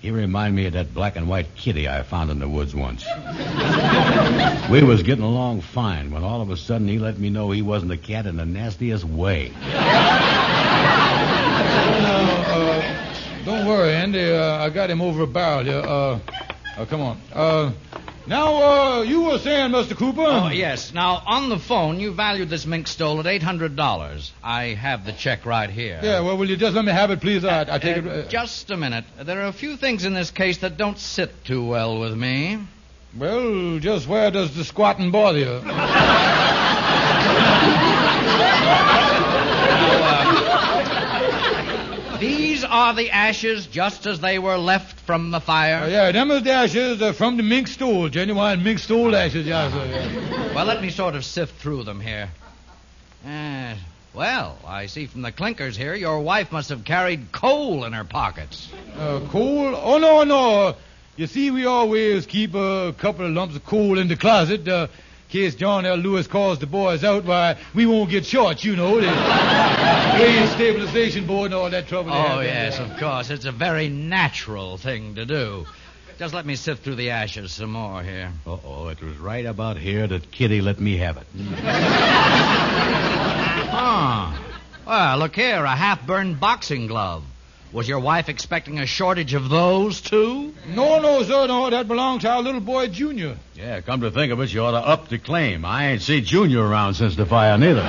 He 0.00 0.10
remind 0.10 0.54
me 0.54 0.66
of 0.66 0.74
that 0.74 0.94
black 0.94 1.16
and 1.16 1.28
white 1.28 1.56
kitty 1.56 1.88
I 1.88 2.02
found 2.04 2.30
in 2.30 2.38
the 2.38 2.48
woods 2.48 2.74
once. 2.74 3.04
we 4.70 4.82
was 4.84 5.02
getting 5.02 5.24
along 5.24 5.62
fine 5.62 6.12
when 6.12 6.22
all 6.22 6.40
of 6.40 6.50
a 6.50 6.56
sudden 6.56 6.86
he 6.86 7.00
let 7.00 7.18
me 7.18 7.30
know 7.30 7.50
he 7.50 7.62
wasn't 7.62 7.90
a 7.90 7.96
cat 7.96 8.26
in 8.26 8.36
the 8.36 8.46
nastiest 8.46 9.04
way. 9.04 9.52
Uh, 12.00 13.44
don't 13.44 13.66
worry, 13.66 13.92
Andy. 13.92 14.30
Uh, 14.30 14.64
I 14.64 14.70
got 14.70 14.90
him 14.90 15.00
over 15.00 15.22
a 15.22 15.26
barrel 15.26 15.64
here. 15.64 15.80
Uh, 15.80 16.18
uh, 16.76 16.84
come 16.86 17.00
on. 17.00 17.20
Now, 18.28 18.98
uh, 18.98 19.02
you 19.02 19.22
were 19.22 19.38
saying, 19.38 19.70
Mr. 19.70 19.96
Cooper? 19.96 20.20
Oh, 20.20 20.48
yes. 20.48 20.92
Now, 20.92 21.22
on 21.26 21.48
the 21.48 21.58
phone, 21.58 21.98
you 21.98 22.12
valued 22.12 22.50
this 22.50 22.66
mink 22.66 22.86
stole 22.86 23.18
at 23.20 23.24
$800. 23.24 24.30
I 24.44 24.64
have 24.74 25.06
the 25.06 25.12
check 25.12 25.46
right 25.46 25.70
here. 25.70 25.98
Yeah, 26.02 26.20
well, 26.20 26.36
will 26.36 26.50
you 26.50 26.58
just 26.58 26.76
let 26.76 26.84
me 26.84 26.92
have 26.92 27.10
it, 27.10 27.22
please? 27.22 27.42
I, 27.42 27.62
I 27.62 27.78
take 27.78 28.04
Uh, 28.04 28.08
it. 28.10 28.26
Uh, 28.26 28.28
just 28.28 28.70
a 28.70 28.76
minute. 28.76 29.06
There 29.18 29.40
are 29.40 29.46
a 29.46 29.52
few 29.52 29.78
things 29.78 30.04
in 30.04 30.12
this 30.12 30.30
case 30.30 30.58
that 30.58 30.76
don't 30.76 30.98
sit 30.98 31.42
too 31.44 31.64
well 31.64 31.98
with 32.00 32.14
me. 32.14 32.58
well, 33.16 33.78
just 33.78 34.06
where 34.06 34.30
does 34.30 34.54
the 34.54 34.64
squatting 34.64 35.10
bother 35.10 35.38
you? 35.38 35.62
These 42.20 42.57
are 42.68 42.94
the 42.94 43.10
ashes 43.10 43.66
just 43.66 44.06
as 44.06 44.20
they 44.20 44.38
were 44.38 44.56
left 44.56 45.00
from 45.00 45.30
the 45.30 45.40
fire. 45.40 45.84
Uh, 45.84 45.88
yeah, 45.88 46.12
them 46.12 46.30
is 46.30 46.42
the 46.42 46.52
ashes 46.52 47.02
uh, 47.02 47.12
from 47.12 47.36
the 47.36 47.42
mink 47.42 47.68
stool, 47.68 48.08
Genuine 48.08 48.62
mink 48.62 48.78
stool 48.78 49.14
ashes, 49.14 49.46
yeah, 49.46 49.70
sir. 49.70 49.84
Yeah. 49.86 50.54
Well, 50.54 50.66
let 50.66 50.80
me 50.82 50.90
sort 50.90 51.14
of 51.14 51.24
sift 51.24 51.60
through 51.60 51.84
them 51.84 52.00
here. 52.00 52.30
Uh, 53.26 53.74
well, 54.14 54.58
I 54.66 54.86
see 54.86 55.06
from 55.06 55.22
the 55.22 55.32
clinkers 55.32 55.76
here 55.76 55.94
your 55.94 56.20
wife 56.20 56.50
must 56.52 56.68
have 56.70 56.84
carried 56.84 57.32
coal 57.32 57.84
in 57.84 57.92
her 57.92 58.04
pockets. 58.04 58.68
Uh, 58.96 59.20
coal? 59.28 59.74
Oh, 59.76 59.98
no, 59.98 60.24
no. 60.24 60.76
You 61.16 61.26
see, 61.26 61.50
we 61.50 61.66
always 61.66 62.26
keep 62.26 62.54
a 62.54 62.94
couple 62.98 63.26
of 63.26 63.32
lumps 63.32 63.56
of 63.56 63.64
coal 63.64 63.98
in 63.98 64.08
the 64.08 64.16
closet. 64.16 64.66
Uh, 64.66 64.86
case 65.28 65.54
John 65.54 65.86
L. 65.86 65.96
Lewis 65.96 66.26
calls 66.26 66.58
the 66.58 66.66
boys 66.66 67.04
out, 67.04 67.24
why, 67.24 67.56
we 67.74 67.86
won't 67.86 68.10
get 68.10 68.24
short, 68.26 68.64
you 68.64 68.76
know. 68.76 69.00
The 69.00 69.06
Grain 70.16 70.48
Stabilization 70.48 71.26
Board 71.26 71.46
and 71.46 71.54
all 71.54 71.70
that 71.70 71.86
trouble. 71.86 72.12
Oh, 72.12 72.40
have. 72.40 72.44
yes, 72.44 72.78
of 72.78 72.96
course. 72.98 73.30
It's 73.30 73.44
a 73.44 73.52
very 73.52 73.88
natural 73.88 74.76
thing 74.78 75.14
to 75.16 75.26
do. 75.26 75.66
Just 76.18 76.34
let 76.34 76.44
me 76.44 76.56
sift 76.56 76.82
through 76.82 76.96
the 76.96 77.10
ashes 77.10 77.52
some 77.52 77.70
more 77.70 78.02
here. 78.02 78.32
Uh-oh, 78.44 78.88
it 78.88 79.00
was 79.00 79.16
right 79.18 79.46
about 79.46 79.76
here 79.76 80.06
that 80.06 80.32
Kitty 80.32 80.60
let 80.60 80.80
me 80.80 80.96
have 80.96 81.16
it. 81.18 81.26
Ah. 83.70 84.42
Well, 84.86 85.18
look 85.18 85.36
here, 85.36 85.62
a 85.62 85.76
half-burned 85.76 86.40
boxing 86.40 86.86
glove. 86.86 87.22
Was 87.70 87.86
your 87.86 87.98
wife 88.00 88.30
expecting 88.30 88.78
a 88.78 88.86
shortage 88.86 89.34
of 89.34 89.50
those, 89.50 90.00
too? 90.00 90.54
No, 90.68 91.00
no, 91.00 91.22
sir, 91.22 91.46
no. 91.46 91.68
That 91.68 91.86
belongs 91.86 92.22
to 92.22 92.30
our 92.30 92.42
little 92.42 92.62
boy, 92.62 92.88
Junior. 92.88 93.36
Yeah, 93.54 93.82
come 93.82 94.00
to 94.00 94.10
think 94.10 94.32
of 94.32 94.40
it, 94.40 94.52
you 94.52 94.62
ought 94.62 94.70
to 94.70 94.78
up 94.78 95.08
the 95.08 95.18
claim. 95.18 95.66
I 95.66 95.88
ain't 95.88 96.00
seen 96.02 96.24
Junior 96.24 96.66
around 96.66 96.94
since 96.94 97.14
the 97.14 97.26
fire, 97.26 97.58
neither. 97.58 97.82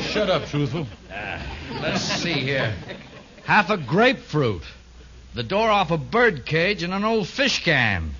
Shut 0.00 0.30
up, 0.30 0.46
truthful. 0.46 0.86
Ah, 1.12 1.42
let's 1.82 2.00
see 2.00 2.32
here. 2.32 2.74
Half 3.44 3.68
a 3.68 3.76
grapefruit, 3.76 4.62
the 5.34 5.42
door 5.42 5.68
off 5.68 5.90
a 5.90 5.98
bird 5.98 6.46
cage, 6.46 6.82
and 6.82 6.94
an 6.94 7.04
old 7.04 7.28
fish 7.28 7.62
can. 7.64 8.12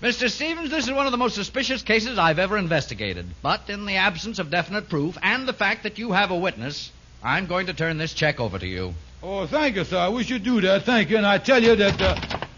Mr. 0.00 0.28
Stevens, 0.28 0.70
this 0.70 0.86
is 0.86 0.92
one 0.92 1.06
of 1.06 1.12
the 1.12 1.18
most 1.18 1.36
suspicious 1.36 1.82
cases 1.82 2.18
I've 2.18 2.40
ever 2.40 2.58
investigated. 2.58 3.26
But 3.40 3.70
in 3.70 3.86
the 3.86 3.96
absence 3.96 4.40
of 4.40 4.50
definite 4.50 4.88
proof 4.88 5.16
and 5.22 5.46
the 5.46 5.52
fact 5.52 5.84
that 5.84 5.98
you 5.98 6.12
have 6.12 6.30
a 6.32 6.36
witness, 6.36 6.90
I'm 7.24 7.46
going 7.46 7.66
to 7.66 7.72
turn 7.74 7.96
this 7.98 8.12
check 8.12 8.38
over 8.38 8.58
to 8.58 8.66
you. 8.66 8.94
Oh, 9.22 9.46
thank 9.46 9.76
you, 9.76 9.84
sir. 9.84 9.96
I 9.96 10.08
wish 10.08 10.28
you'd 10.28 10.42
do 10.42 10.60
that. 10.60 10.84
Thank 10.84 11.08
you. 11.08 11.16
And 11.16 11.26
I 11.26 11.38
tell 11.38 11.62
you 11.62 11.74
that, 11.76 12.00
uh, 12.00 12.16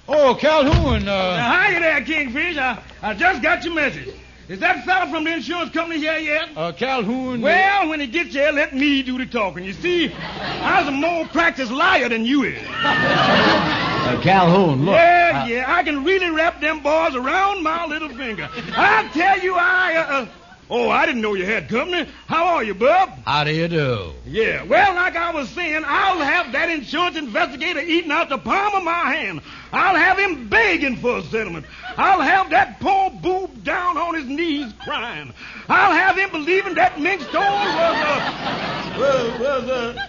oh, 0.08 0.34
Calhoun, 0.34 1.02
uh, 1.08 1.36
Now, 1.36 1.48
hi 1.52 1.78
there, 1.78 2.00
Kingfish. 2.02 2.58
I, 2.58 2.82
I 3.02 3.14
just 3.14 3.42
got 3.42 3.64
your 3.64 3.74
message. 3.74 4.08
Is 4.48 4.58
that 4.60 4.84
fella 4.84 5.10
from 5.10 5.24
the 5.24 5.32
insurance 5.34 5.72
company 5.72 6.00
here 6.00 6.18
yet? 6.18 6.48
uh, 6.56 6.72
Calhoun. 6.72 7.40
Well, 7.40 7.88
when 7.88 8.00
he 8.00 8.06
gets 8.08 8.32
here, 8.32 8.50
let 8.52 8.74
me 8.74 9.02
do 9.02 9.18
the 9.18 9.26
talking. 9.26 9.64
You 9.64 9.72
see, 9.72 10.12
I 10.12 10.80
was 10.80 10.88
a 10.88 10.92
more 10.92 11.26
practiced 11.28 11.70
liar 11.72 12.08
than 12.08 12.24
you 12.24 12.42
is. 12.44 12.58
Uh, 14.06 14.20
Calhoun, 14.22 14.84
look. 14.84 14.94
yeah, 14.94 15.42
I- 15.44 15.48
yeah, 15.48 15.64
I 15.66 15.82
can 15.82 16.04
really 16.04 16.30
wrap 16.30 16.60
them 16.60 16.80
boys 16.80 17.16
around 17.16 17.64
my 17.64 17.86
little 17.86 18.08
finger. 18.10 18.48
I 18.76 19.10
tell 19.12 19.40
you, 19.40 19.56
I. 19.56 19.96
Uh, 19.96 20.00
uh, 20.22 20.28
oh, 20.70 20.88
I 20.90 21.06
didn't 21.06 21.20
know 21.22 21.34
you 21.34 21.44
had 21.46 21.68
company. 21.68 22.08
How 22.26 22.56
are 22.56 22.64
you, 22.64 22.74
bub? 22.74 23.10
How 23.24 23.44
do 23.44 23.52
you 23.54 23.68
do? 23.68 24.12
Yeah, 24.26 24.62
well, 24.64 24.94
like 24.94 25.16
I 25.16 25.32
was 25.32 25.48
saying, 25.50 25.82
I'll 25.86 26.18
have 26.18 26.52
that 26.52 26.68
insurance 26.70 27.16
investigator 27.16 27.80
eating 27.80 28.10
out 28.10 28.28
the 28.28 28.38
palm 28.38 28.74
of 28.74 28.82
my 28.84 29.14
hand. 29.14 29.40
I'll 29.72 29.96
have 29.96 30.18
him 30.18 30.48
begging 30.48 30.96
for 30.96 31.18
a 31.18 31.22
settlement. 31.24 31.66
I'll 31.96 32.20
have 32.20 32.50
that 32.50 32.80
poor 32.80 33.10
boob 33.10 33.64
down 33.64 33.96
on 33.96 34.14
his 34.14 34.26
knees 34.26 34.72
crying. 34.84 35.32
I'll 35.68 35.92
have 35.92 36.16
him 36.16 36.30
believing 36.30 36.74
that 36.74 37.00
mink 37.00 37.22
stole 37.22 37.42
was 37.42 37.96
a. 38.02 39.00
Was, 39.00 39.40
was 39.40 39.68
a. 39.70 40.08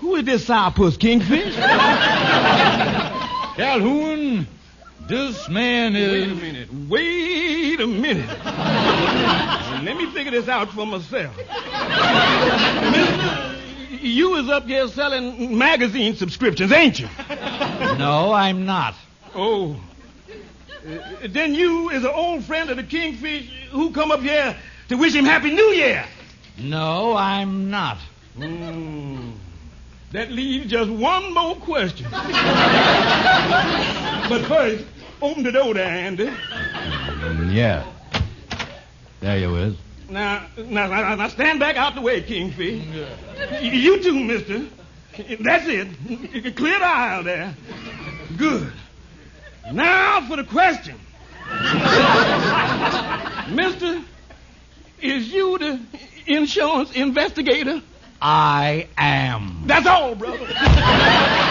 Who 0.00 0.14
is 0.16 0.24
this 0.24 0.44
sourpuss, 0.46 0.98
Kingfish? 0.98 1.54
Calhoun, 3.56 4.46
this 5.08 5.48
man 5.48 5.94
Wait 5.94 6.02
a 6.02 6.14
is. 6.14 6.40
minute. 6.40 6.68
Wait 6.88 7.57
a 7.80 7.86
minute. 7.86 8.28
Let 9.84 9.96
me 9.96 10.06
figure 10.12 10.32
this 10.32 10.48
out 10.48 10.70
for 10.70 10.86
myself. 10.86 11.36
Mister, 12.92 13.56
you 14.00 14.36
is 14.36 14.48
up 14.48 14.66
here 14.66 14.88
selling 14.88 15.56
magazine 15.56 16.14
subscriptions, 16.16 16.72
ain't 16.72 16.98
you? 16.98 17.08
No, 17.98 18.32
I'm 18.32 18.66
not. 18.66 18.94
Oh. 19.34 19.80
Uh, 20.86 20.98
then 21.28 21.54
you 21.54 21.90
is 21.90 22.04
an 22.04 22.10
old 22.14 22.44
friend 22.44 22.70
of 22.70 22.76
the 22.76 22.82
Kingfish 22.82 23.50
who 23.70 23.92
come 23.92 24.10
up 24.10 24.20
here 24.20 24.56
to 24.88 24.96
wish 24.96 25.14
him 25.14 25.24
Happy 25.24 25.50
New 25.52 25.70
Year. 25.72 26.04
No, 26.58 27.16
I'm 27.16 27.70
not. 27.70 27.98
Hmm. 28.36 29.32
That 30.12 30.30
leaves 30.30 30.70
just 30.70 30.90
one 30.90 31.34
more 31.34 31.56
question. 31.56 32.06
but 32.10 32.22
first, 34.46 34.84
open 35.20 35.42
the 35.42 35.52
door 35.52 35.74
there, 35.74 35.86
Andy. 35.86 36.30
Yeah. 37.46 37.86
There 39.20 39.38
you 39.38 39.56
is. 39.56 39.76
Now, 40.10 40.46
now, 40.56 40.86
now, 40.86 41.14
now, 41.14 41.28
stand 41.28 41.60
back 41.60 41.76
out 41.76 41.94
the 41.94 42.00
way, 42.00 42.22
Kingfish. 42.22 42.82
You 43.62 44.02
too, 44.02 44.24
mister. 44.24 44.66
That's 45.40 45.66
it. 45.66 46.56
Clear 46.56 46.78
the 46.78 46.86
aisle 46.86 47.24
there. 47.24 47.54
Good. 48.36 48.72
Now 49.72 50.26
for 50.26 50.36
the 50.36 50.44
question. 50.44 50.98
mister, 53.54 54.02
is 55.00 55.32
you 55.32 55.58
the 55.58 55.80
insurance 56.26 56.92
investigator? 56.92 57.82
I 58.20 58.88
am. 58.96 59.62
That's 59.66 59.86
all, 59.86 60.14
brother. 60.14 60.46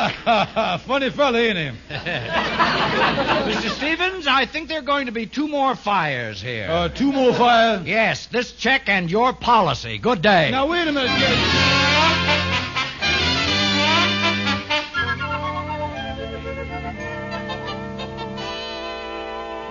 Funny 0.86 1.10
fella, 1.10 1.38
ain't 1.38 1.58
he? 1.58 1.94
Mr. 1.94 3.68
Stevens, 3.76 4.26
I 4.26 4.46
think 4.46 4.68
there 4.68 4.78
are 4.78 4.82
going 4.82 5.06
to 5.06 5.12
be 5.12 5.26
two 5.26 5.46
more 5.46 5.74
fires 5.76 6.40
here. 6.40 6.68
Uh, 6.70 6.88
two 6.88 7.12
more 7.12 7.34
fires? 7.34 7.86
Yes, 7.86 8.26
this 8.26 8.52
check 8.52 8.88
and 8.88 9.10
your 9.10 9.34
policy. 9.34 9.98
Good 9.98 10.22
day. 10.22 10.50
Now, 10.50 10.66
wait 10.68 10.88
a 10.88 10.92
minute. 10.92 11.10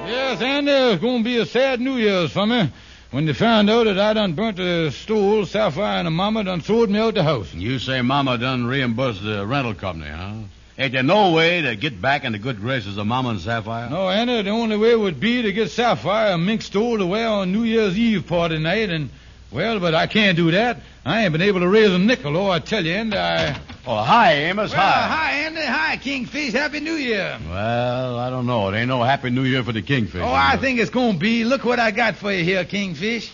Yes, 0.08 0.42
and 0.42 0.68
there's 0.68 1.00
going 1.00 1.20
to 1.20 1.24
be 1.24 1.38
a 1.38 1.46
sad 1.46 1.82
New 1.82 1.98
Year's 1.98 2.32
for 2.32 2.46
me 2.46 2.72
when 3.12 3.26
they 3.26 3.34
found 3.34 3.70
out 3.70 3.86
that 3.86 3.98
I 4.00 4.14
done 4.14 4.34
burnt 4.34 4.58
the 4.58 4.92
stool, 4.92 5.46
Sapphire 5.46 5.98
and 5.98 6.06
the 6.08 6.12
mama 6.12 6.44
done 6.44 6.62
throwed 6.62 6.90
me 6.90 7.00
out 7.00 7.16
the 7.16 7.24
house. 7.24 7.54
You 7.54 7.80
say 7.80 8.02
Mama 8.02 8.38
done 8.38 8.66
reimbursed 8.66 9.24
the 9.24 9.46
rental 9.46 9.74
company, 9.74 10.12
huh? 10.12 10.34
Ain't 10.78 10.94
there 10.94 11.04
no 11.04 11.34
way 11.34 11.62
to 11.62 11.76
get 11.76 12.02
back 12.02 12.24
in 12.24 12.32
the 12.32 12.40
good 12.40 12.62
graces 12.62 12.98
of 12.98 13.06
Mama 13.06 13.30
and 13.32 13.42
Sapphire? 13.42 13.90
No, 13.90 14.10
Anna, 14.10 14.44
the 14.44 14.50
only 14.52 14.78
way 14.78 14.96
would 14.96 15.20
be 15.20 15.42
to 15.42 15.52
get 15.52 15.72
Sapphire 15.72 16.34
a 16.34 16.38
mink 16.38 16.62
stool 16.62 16.98
to 17.00 17.06
wear 17.06 17.28
on 17.28 17.52
New 17.52 17.64
Year's 17.64 17.98
Eve 17.98 18.26
party 18.28 18.60
night, 18.60 18.90
and, 18.90 19.10
well, 19.52 19.80
but 19.82 19.94
I 19.94 20.08
can't 20.08 20.38
do 20.38 20.52
that. 20.52 20.78
I 21.04 21.24
ain't 21.24 21.34
been 21.34 21.42
able 21.42 21.60
to 21.62 21.68
raise 21.68 21.90
a 21.92 22.00
nickel, 22.00 22.38
oh, 22.38 22.50
I 22.50 22.60
tell 22.60 22.86
you, 22.86 22.94
and 22.94 23.14
I... 23.14 23.60
Oh, 23.86 24.02
hi, 24.02 24.34
Amos, 24.34 24.72
Well, 24.72 24.80
hi. 24.80 25.08
hi, 25.08 25.32
Andy. 25.48 25.59
Hi, 25.90 25.98
Kingfish. 25.98 26.54
Happy 26.54 26.82
New 26.82 26.94
Year. 26.94 27.40
Well, 27.50 28.20
I 28.20 28.30
don't 28.30 28.46
know. 28.46 28.70
It 28.70 28.78
ain't 28.78 28.90
no 28.90 29.02
Happy 29.02 29.32
New 29.32 29.44
Year 29.44 29.64
for 29.64 29.72
the 29.72 29.82
Kingfish. 29.82 30.22
Oh, 30.22 30.32
I 30.32 30.56
think 30.58 30.80
it's 30.80 30.92
going 30.92 31.14
to 31.14 31.20
be. 31.20 31.44
Look 31.44 31.66
what 31.66 31.80
I 31.80 31.90
got 31.90 32.16
for 32.16 32.32
you 32.32 32.44
here, 32.44 32.64
Kingfish. 32.64 33.32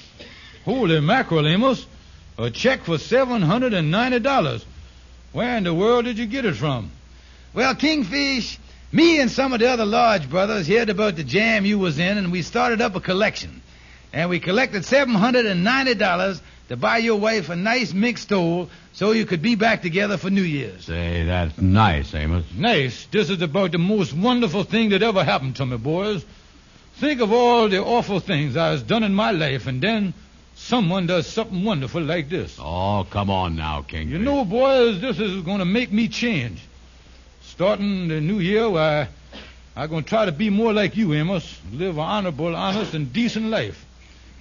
Holy 0.63 1.01
mackerel, 1.01 1.45
Amos. 1.45 1.85
A 2.37 2.49
check 2.49 2.85
for 2.85 2.95
$790. 2.95 4.63
Where 5.33 5.57
in 5.57 5.65
the 5.65 5.73
world 5.73 6.05
did 6.05 6.17
you 6.17 6.27
get 6.27 6.45
it 6.45 6.55
from? 6.55 6.91
Well, 7.53 7.75
Kingfish, 7.75 8.57
me 8.89 9.19
and 9.19 9.29
some 9.29 9.51
of 9.51 9.59
the 9.59 9.69
other 9.69 9.85
Lodge 9.85 10.29
brothers 10.29 10.65
heard 10.65 10.89
about 10.89 11.17
the 11.17 11.25
jam 11.25 11.65
you 11.65 11.77
was 11.77 11.99
in, 11.99 12.17
and 12.17 12.31
we 12.31 12.41
started 12.41 12.79
up 12.79 12.95
a 12.95 13.01
collection. 13.01 13.61
And 14.13 14.29
we 14.29 14.39
collected 14.39 14.83
$790 14.83 16.41
to 16.69 16.77
buy 16.77 16.97
your 16.97 17.17
wife 17.17 17.49
a 17.49 17.55
nice 17.55 17.93
mixed 17.93 18.25
stole 18.25 18.69
so 18.93 19.11
you 19.11 19.25
could 19.25 19.41
be 19.41 19.55
back 19.55 19.81
together 19.81 20.17
for 20.17 20.29
New 20.29 20.41
Year's. 20.41 20.85
Say, 20.85 21.23
that's 21.23 21.57
nice, 21.59 22.13
Amos. 22.15 22.45
Nice. 22.55 23.05
This 23.11 23.29
is 23.29 23.41
about 23.41 23.71
the 23.71 23.77
most 23.77 24.13
wonderful 24.13 24.63
thing 24.63 24.89
that 24.89 25.03
ever 25.03 25.23
happened 25.23 25.57
to 25.57 25.65
me, 25.65 25.77
boys. 25.77 26.25
Think 26.95 27.21
of 27.21 27.31
all 27.31 27.69
the 27.69 27.83
awful 27.83 28.19
things 28.19 28.55
I 28.55 28.69
has 28.69 28.81
done 28.81 29.03
in 29.03 29.13
my 29.13 29.31
life, 29.31 29.67
and 29.67 29.81
then 29.81 30.13
someone 30.55 31.07
does 31.07 31.27
something 31.27 31.63
wonderful 31.63 32.01
like 32.01 32.29
this. 32.29 32.57
Oh, 32.59 33.05
come 33.09 33.29
on 33.29 33.55
now, 33.55 33.81
King. 33.81 34.09
You 34.09 34.17
know, 34.17 34.45
boys, 34.45 35.01
this 35.01 35.19
is 35.19 35.41
going 35.41 35.59
to 35.59 35.65
make 35.65 35.91
me 35.91 36.07
change. 36.07 36.61
Starting 37.41 38.07
the 38.07 38.21
new 38.21 38.39
year, 38.39 38.69
why, 38.69 39.09
I'm 39.75 39.89
going 39.89 40.03
to 40.03 40.09
try 40.09 40.25
to 40.25 40.31
be 40.31 40.49
more 40.49 40.73
like 40.73 40.95
you, 40.95 41.13
Amos. 41.13 41.59
Live 41.71 41.97
an 41.97 42.03
honorable, 42.03 42.55
honest, 42.55 42.93
and 42.93 43.11
decent 43.11 43.47
life. 43.47 43.85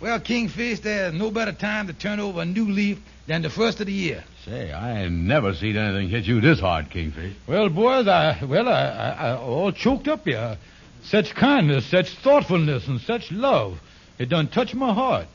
Well, 0.01 0.21
Kingfish, 0.21 0.81
there's 0.81 1.15
no 1.15 1.31
better 1.31 1.53
time 1.53 1.87
to 1.87 1.93
turn 1.93 2.21
over 2.21 2.43
a 2.43 2.45
new 2.45 2.71
leaf 2.71 2.99
than 3.27 3.43
the 3.43 3.51
first 3.51 3.81
of 3.81 3.87
the 3.87 3.93
year. 3.93 4.25
Say, 4.45 4.71
I 4.71 5.05
ain't 5.05 5.13
never 5.13 5.55
seen 5.55 5.77
anything 5.77 6.11
hit 6.11 6.25
you 6.25 6.41
this 6.41 6.61
hard, 6.61 6.91
Kingfish. 6.91 7.35
Well, 7.47 7.71
boys, 7.71 8.07
I 8.07 8.45
well, 8.45 8.69
I, 8.69 8.83
I, 8.83 9.09
I 9.31 9.37
all 9.37 9.73
choked 9.73 10.09
up 10.09 10.25
here. 10.25 10.59
Such 11.05 11.35
kindness, 11.35 11.87
such 11.87 12.11
thoughtfulness, 12.11 12.87
and 12.87 13.01
such 13.01 13.31
love. 13.31 13.79
It 14.19 14.29
done 14.29 14.49
touched 14.49 14.75
my 14.75 14.93
heart. 14.93 15.27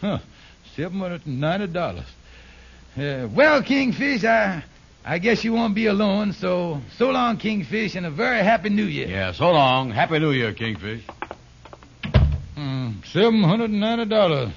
Huh. 0.00 0.18
Seven 0.76 0.98
hundred 1.00 1.26
and 1.26 1.40
ninety 1.40 1.66
dollars. 1.66 2.06
Uh, 2.96 3.28
well, 3.34 3.62
Kingfish, 3.62 4.24
I 4.24 4.62
I 5.04 5.18
guess 5.18 5.44
you 5.44 5.52
won't 5.54 5.74
be 5.74 5.86
alone, 5.86 6.32
so 6.32 6.80
so 6.96 7.10
long, 7.10 7.38
Kingfish, 7.38 7.94
and 7.94 8.04
a 8.04 8.10
very 8.10 8.42
happy 8.42 8.68
new 8.68 8.84
year. 8.84 9.08
Yeah, 9.08 9.32
so 9.32 9.50
long. 9.50 9.90
Happy 9.90 10.18
New 10.18 10.32
Year, 10.32 10.52
Kingfish. 10.52 11.02
Hmm, 12.56 12.90
Seven 13.12 13.42
hundred 13.42 13.70
and 13.70 13.80
ninety 13.80 14.04
dollars. 14.06 14.52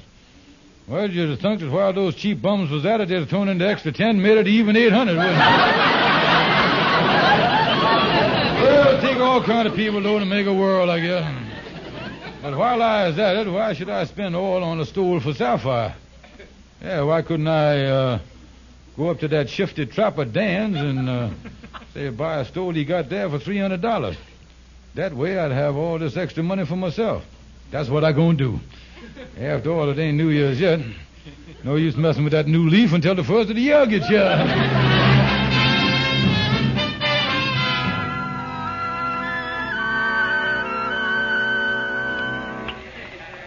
Well, 0.87 1.09
you'd 1.09 1.29
have 1.29 1.39
thunk 1.39 1.61
that 1.61 1.71
while 1.71 1.93
those 1.93 2.15
cheap 2.15 2.41
bums 2.41 2.69
was 2.69 2.85
at 2.85 2.99
it, 2.99 3.07
they'd 3.07 3.15
have 3.19 3.29
thrown 3.29 3.47
in 3.47 3.57
the 3.57 3.67
extra 3.67 3.91
ten, 3.91 4.21
made 4.21 4.37
it 4.37 4.47
even 4.47 4.75
eight 4.75 4.91
hundred, 4.91 5.15
wouldn't 5.17 5.33
it? 5.33 5.39
well, 8.61 9.01
take 9.01 9.17
all 9.17 9.41
kind 9.43 9.67
of 9.67 9.75
people 9.75 10.01
though 10.01 10.19
to 10.19 10.25
make 10.25 10.45
a 10.47 10.53
world, 10.53 10.89
I 10.89 10.99
guess. 10.99 11.49
But 12.41 12.57
while 12.57 12.81
I 12.81 13.07
was 13.07 13.17
at 13.19 13.37
it, 13.37 13.47
why 13.49 13.73
should 13.73 13.89
I 13.89 14.03
spend 14.05 14.35
all 14.35 14.61
on 14.63 14.79
a 14.81 14.85
stool 14.85 15.21
for 15.21 15.33
Sapphire? 15.33 15.95
Yeah, 16.81 17.03
why 17.03 17.21
couldn't 17.21 17.47
I 17.47 17.85
uh, 17.85 18.19
go 18.97 19.09
up 19.09 19.19
to 19.19 19.29
that 19.29 19.49
shifted 19.49 19.93
trapper 19.93 20.25
Dan's 20.25 20.75
and 20.75 21.07
uh, 21.07 21.29
say 21.93 22.09
buy 22.09 22.39
a 22.41 22.45
stool 22.45 22.73
he 22.73 22.83
got 22.83 23.07
there 23.09 23.29
for 23.29 23.39
three 23.39 23.59
hundred 23.59 23.81
dollars? 23.81 24.17
That 24.95 25.13
way 25.13 25.39
I'd 25.39 25.51
have 25.53 25.77
all 25.77 25.97
this 25.97 26.17
extra 26.17 26.43
money 26.43 26.65
for 26.65 26.75
myself. 26.75 27.23
That's 27.73 27.89
what 27.89 28.03
I 28.03 28.11
gonna 28.11 28.37
do. 28.37 28.59
After 29.39 29.71
all, 29.71 29.89
it 29.89 29.97
ain't 29.97 30.15
New 30.15 30.29
Year's 30.29 30.59
yet. 30.59 30.79
No 31.63 31.75
use 31.75 31.95
messing 31.95 32.23
with 32.23 32.33
that 32.33 32.45
new 32.45 32.69
leaf 32.69 32.93
until 32.93 33.15
the 33.15 33.23
first 33.23 33.49
of 33.49 33.55
the 33.55 33.63
year 33.63 33.83
gets 33.87 34.07
here. 34.07 34.19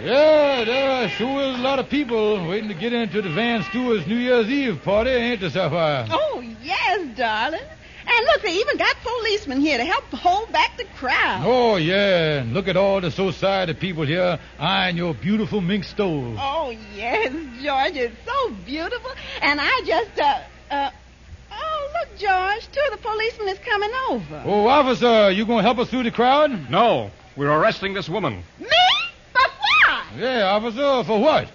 Yeah, 0.02 0.64
there 0.64 1.08
sure 1.10 1.42
is 1.42 1.58
a 1.60 1.62
lot 1.62 1.78
of 1.78 1.88
people 1.88 2.48
waiting 2.48 2.68
to 2.68 2.74
get 2.74 2.92
into 2.92 3.22
the 3.22 3.30
Van 3.30 3.62
Stewart's 3.70 4.08
New 4.08 4.16
Year's 4.16 4.48
Eve 4.48 4.82
party, 4.82 5.10
ain't 5.10 5.40
there, 5.40 5.50
Sapphire? 5.50 6.08
Oh, 6.10 6.42
yes, 6.62 7.16
darling. 7.16 7.62
And 8.08 8.26
look, 8.26 8.42
they 8.42 8.54
even 8.54 8.76
got 8.76 8.96
policemen 9.02 9.60
here 9.60 9.78
to 9.78 9.84
help 9.84 10.04
hold 10.04 10.52
back 10.52 10.76
the 10.76 10.84
crowd. 10.96 11.42
Oh, 11.44 11.76
yeah. 11.76 12.40
And 12.40 12.54
look 12.54 12.68
at 12.68 12.76
all 12.76 13.00
the 13.00 13.10
society 13.10 13.74
people 13.74 14.04
here 14.04 14.38
eyeing 14.58 14.96
your 14.96 15.12
beautiful 15.12 15.60
mink 15.60 15.84
stove. 15.84 16.36
Oh, 16.38 16.70
yes, 16.94 17.32
George, 17.62 17.96
it's 17.96 18.16
so 18.24 18.50
beautiful. 18.64 19.10
And 19.42 19.60
I 19.60 19.82
just, 19.84 20.20
uh, 20.20 20.40
uh, 20.70 20.90
oh, 21.50 21.90
look, 21.94 22.18
George, 22.18 22.68
two 22.70 22.80
of 22.92 22.92
the 22.92 23.02
policemen 23.02 23.48
is 23.48 23.58
coming 23.58 23.90
over. 24.08 24.42
Oh, 24.46 24.66
officer, 24.68 25.32
you 25.32 25.44
gonna 25.44 25.62
help 25.62 25.78
us 25.78 25.90
through 25.90 26.04
the 26.04 26.12
crowd? 26.12 26.70
No, 26.70 27.10
we're 27.36 27.50
arresting 27.50 27.92
this 27.92 28.08
woman. 28.08 28.44
Me? 28.60 28.68
For 29.32 29.40
what? 29.42 30.04
Yeah, 30.16 30.44
officer, 30.44 31.04
for 31.04 31.20
what? 31.20 31.48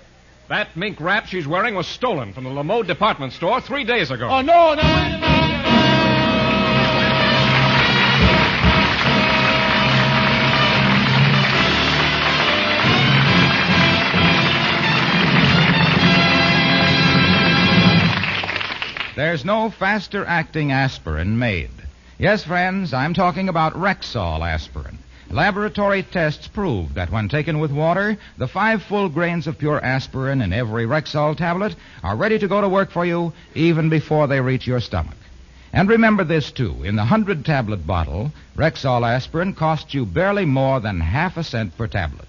That 0.49 0.75
mink 0.75 0.99
wrap 0.99 1.27
she's 1.27 1.47
wearing 1.47 1.75
was 1.75 1.87
stolen 1.87 2.33
from 2.33 2.43
the 2.43 2.49
Lamode 2.49 2.85
department 2.85 3.31
store 3.31 3.61
three 3.61 3.85
days 3.85 4.11
ago. 4.11 4.27
Oh, 4.29 4.41
no, 4.41 4.73
no, 4.73 4.83
wait 4.83 5.13
a 5.15 5.30
There's 19.21 19.45
no 19.45 19.69
faster 19.69 20.25
acting 20.25 20.71
aspirin 20.71 21.37
made. 21.37 21.69
Yes, 22.17 22.43
friends, 22.43 22.91
I'm 22.91 23.13
talking 23.13 23.49
about 23.49 23.75
Rexall 23.75 24.41
aspirin. 24.41 24.97
Laboratory 25.29 26.01
tests 26.01 26.47
prove 26.47 26.95
that 26.95 27.11
when 27.11 27.29
taken 27.29 27.59
with 27.59 27.69
water, 27.69 28.17
the 28.39 28.47
five 28.47 28.81
full 28.81 29.09
grains 29.09 29.45
of 29.45 29.59
pure 29.59 29.79
aspirin 29.79 30.41
in 30.41 30.51
every 30.51 30.87
Rexall 30.87 31.37
tablet 31.37 31.75
are 32.01 32.15
ready 32.15 32.39
to 32.39 32.47
go 32.47 32.61
to 32.61 32.67
work 32.67 32.89
for 32.89 33.05
you 33.05 33.31
even 33.53 33.89
before 33.89 34.25
they 34.25 34.41
reach 34.41 34.65
your 34.65 34.79
stomach. 34.79 35.19
And 35.71 35.87
remember 35.87 36.23
this, 36.23 36.51
too. 36.51 36.83
In 36.83 36.95
the 36.95 37.03
100 37.03 37.45
tablet 37.45 37.85
bottle, 37.85 38.31
Rexall 38.57 39.07
aspirin 39.07 39.53
costs 39.53 39.93
you 39.93 40.03
barely 40.03 40.45
more 40.45 40.79
than 40.79 40.99
half 40.99 41.37
a 41.37 41.43
cent 41.43 41.77
per 41.77 41.85
tablet. 41.85 42.27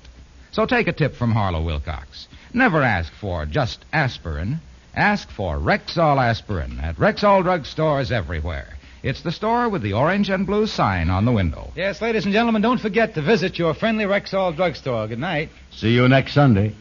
So 0.50 0.66
take 0.66 0.88
a 0.88 0.92
tip 0.92 1.14
from 1.14 1.32
Harlow 1.32 1.62
Wilcox. 1.62 2.28
Never 2.52 2.82
ask 2.82 3.10
for 3.14 3.46
just 3.46 3.82
aspirin. 3.94 4.60
Ask 4.94 5.30
for 5.30 5.56
Rexall 5.56 6.22
aspirin 6.22 6.78
at 6.80 6.96
Rexall 6.96 7.42
drug 7.42 7.64
stores 7.66 8.12
everywhere. 8.12 8.68
It's 9.02 9.22
the 9.22 9.32
store 9.32 9.68
with 9.68 9.82
the 9.82 9.94
orange 9.94 10.28
and 10.28 10.46
blue 10.46 10.66
sign 10.66 11.10
on 11.10 11.24
the 11.24 11.32
window. 11.32 11.72
Yes, 11.74 12.00
ladies 12.00 12.24
and 12.24 12.32
gentlemen, 12.32 12.62
don't 12.62 12.80
forget 12.80 13.14
to 13.14 13.22
visit 13.22 13.58
your 13.58 13.74
friendly 13.74 14.04
Rexall 14.04 14.54
drugstore. 14.54 15.08
Good 15.08 15.18
night. 15.18 15.48
See 15.70 15.92
you 15.92 16.08
next 16.08 16.34
Sunday. 16.34 16.74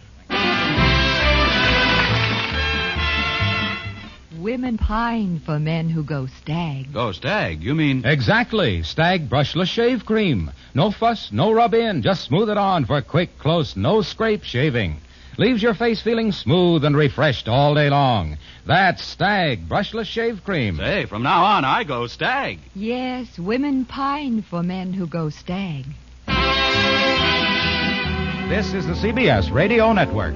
women 4.42 4.78
pine 4.78 5.40
for 5.46 5.60
men 5.60 5.90
who 5.90 6.04
go 6.04 6.26
stag. 6.26 6.92
Go 6.92 7.12
stag. 7.12 7.64
You 7.64 7.76
mean. 7.76 8.04
Exactly. 8.06 8.84
Stag 8.84 9.30
brushless 9.30 9.68
shave 9.68 10.06
cream. 10.06 10.52
No 10.74 10.92
fuss, 10.92 11.32
no 11.32 11.52
rub 11.52 11.74
in. 11.74 12.02
Just 12.02 12.26
smooth 12.26 12.50
it 12.50 12.58
on 12.58 12.86
for 12.86 13.02
quick, 13.02 13.38
close, 13.38 13.76
no 13.76 14.02
scrape 14.02 14.44
shaving. 14.44 14.98
Leaves 15.38 15.64
your 15.64 15.74
face 15.74 16.02
feeling 16.02 16.32
smooth 16.32 16.84
and 16.84 16.96
refreshed 16.96 17.48
all 17.48 17.74
day 17.74 17.90
long. 17.90 18.38
That's 18.66 19.04
Stag 19.04 19.68
brushless 19.68 20.06
shave 20.06 20.44
cream. 20.44 20.78
Say, 20.78 21.06
from 21.06 21.24
now 21.24 21.44
on, 21.44 21.66
I 21.66 21.84
go 21.84 22.08
stag. 22.08 22.60
Yes, 22.76 23.40
women 23.40 23.86
pine 23.86 24.42
for 24.42 24.62
men 24.62 24.94
who 24.94 25.08
go 25.08 25.30
stag. 25.30 25.86
This 28.50 28.74
is 28.74 28.86
the 28.86 28.94
CBS 28.94 29.52
Radio 29.52 29.94
Network. 29.94 30.36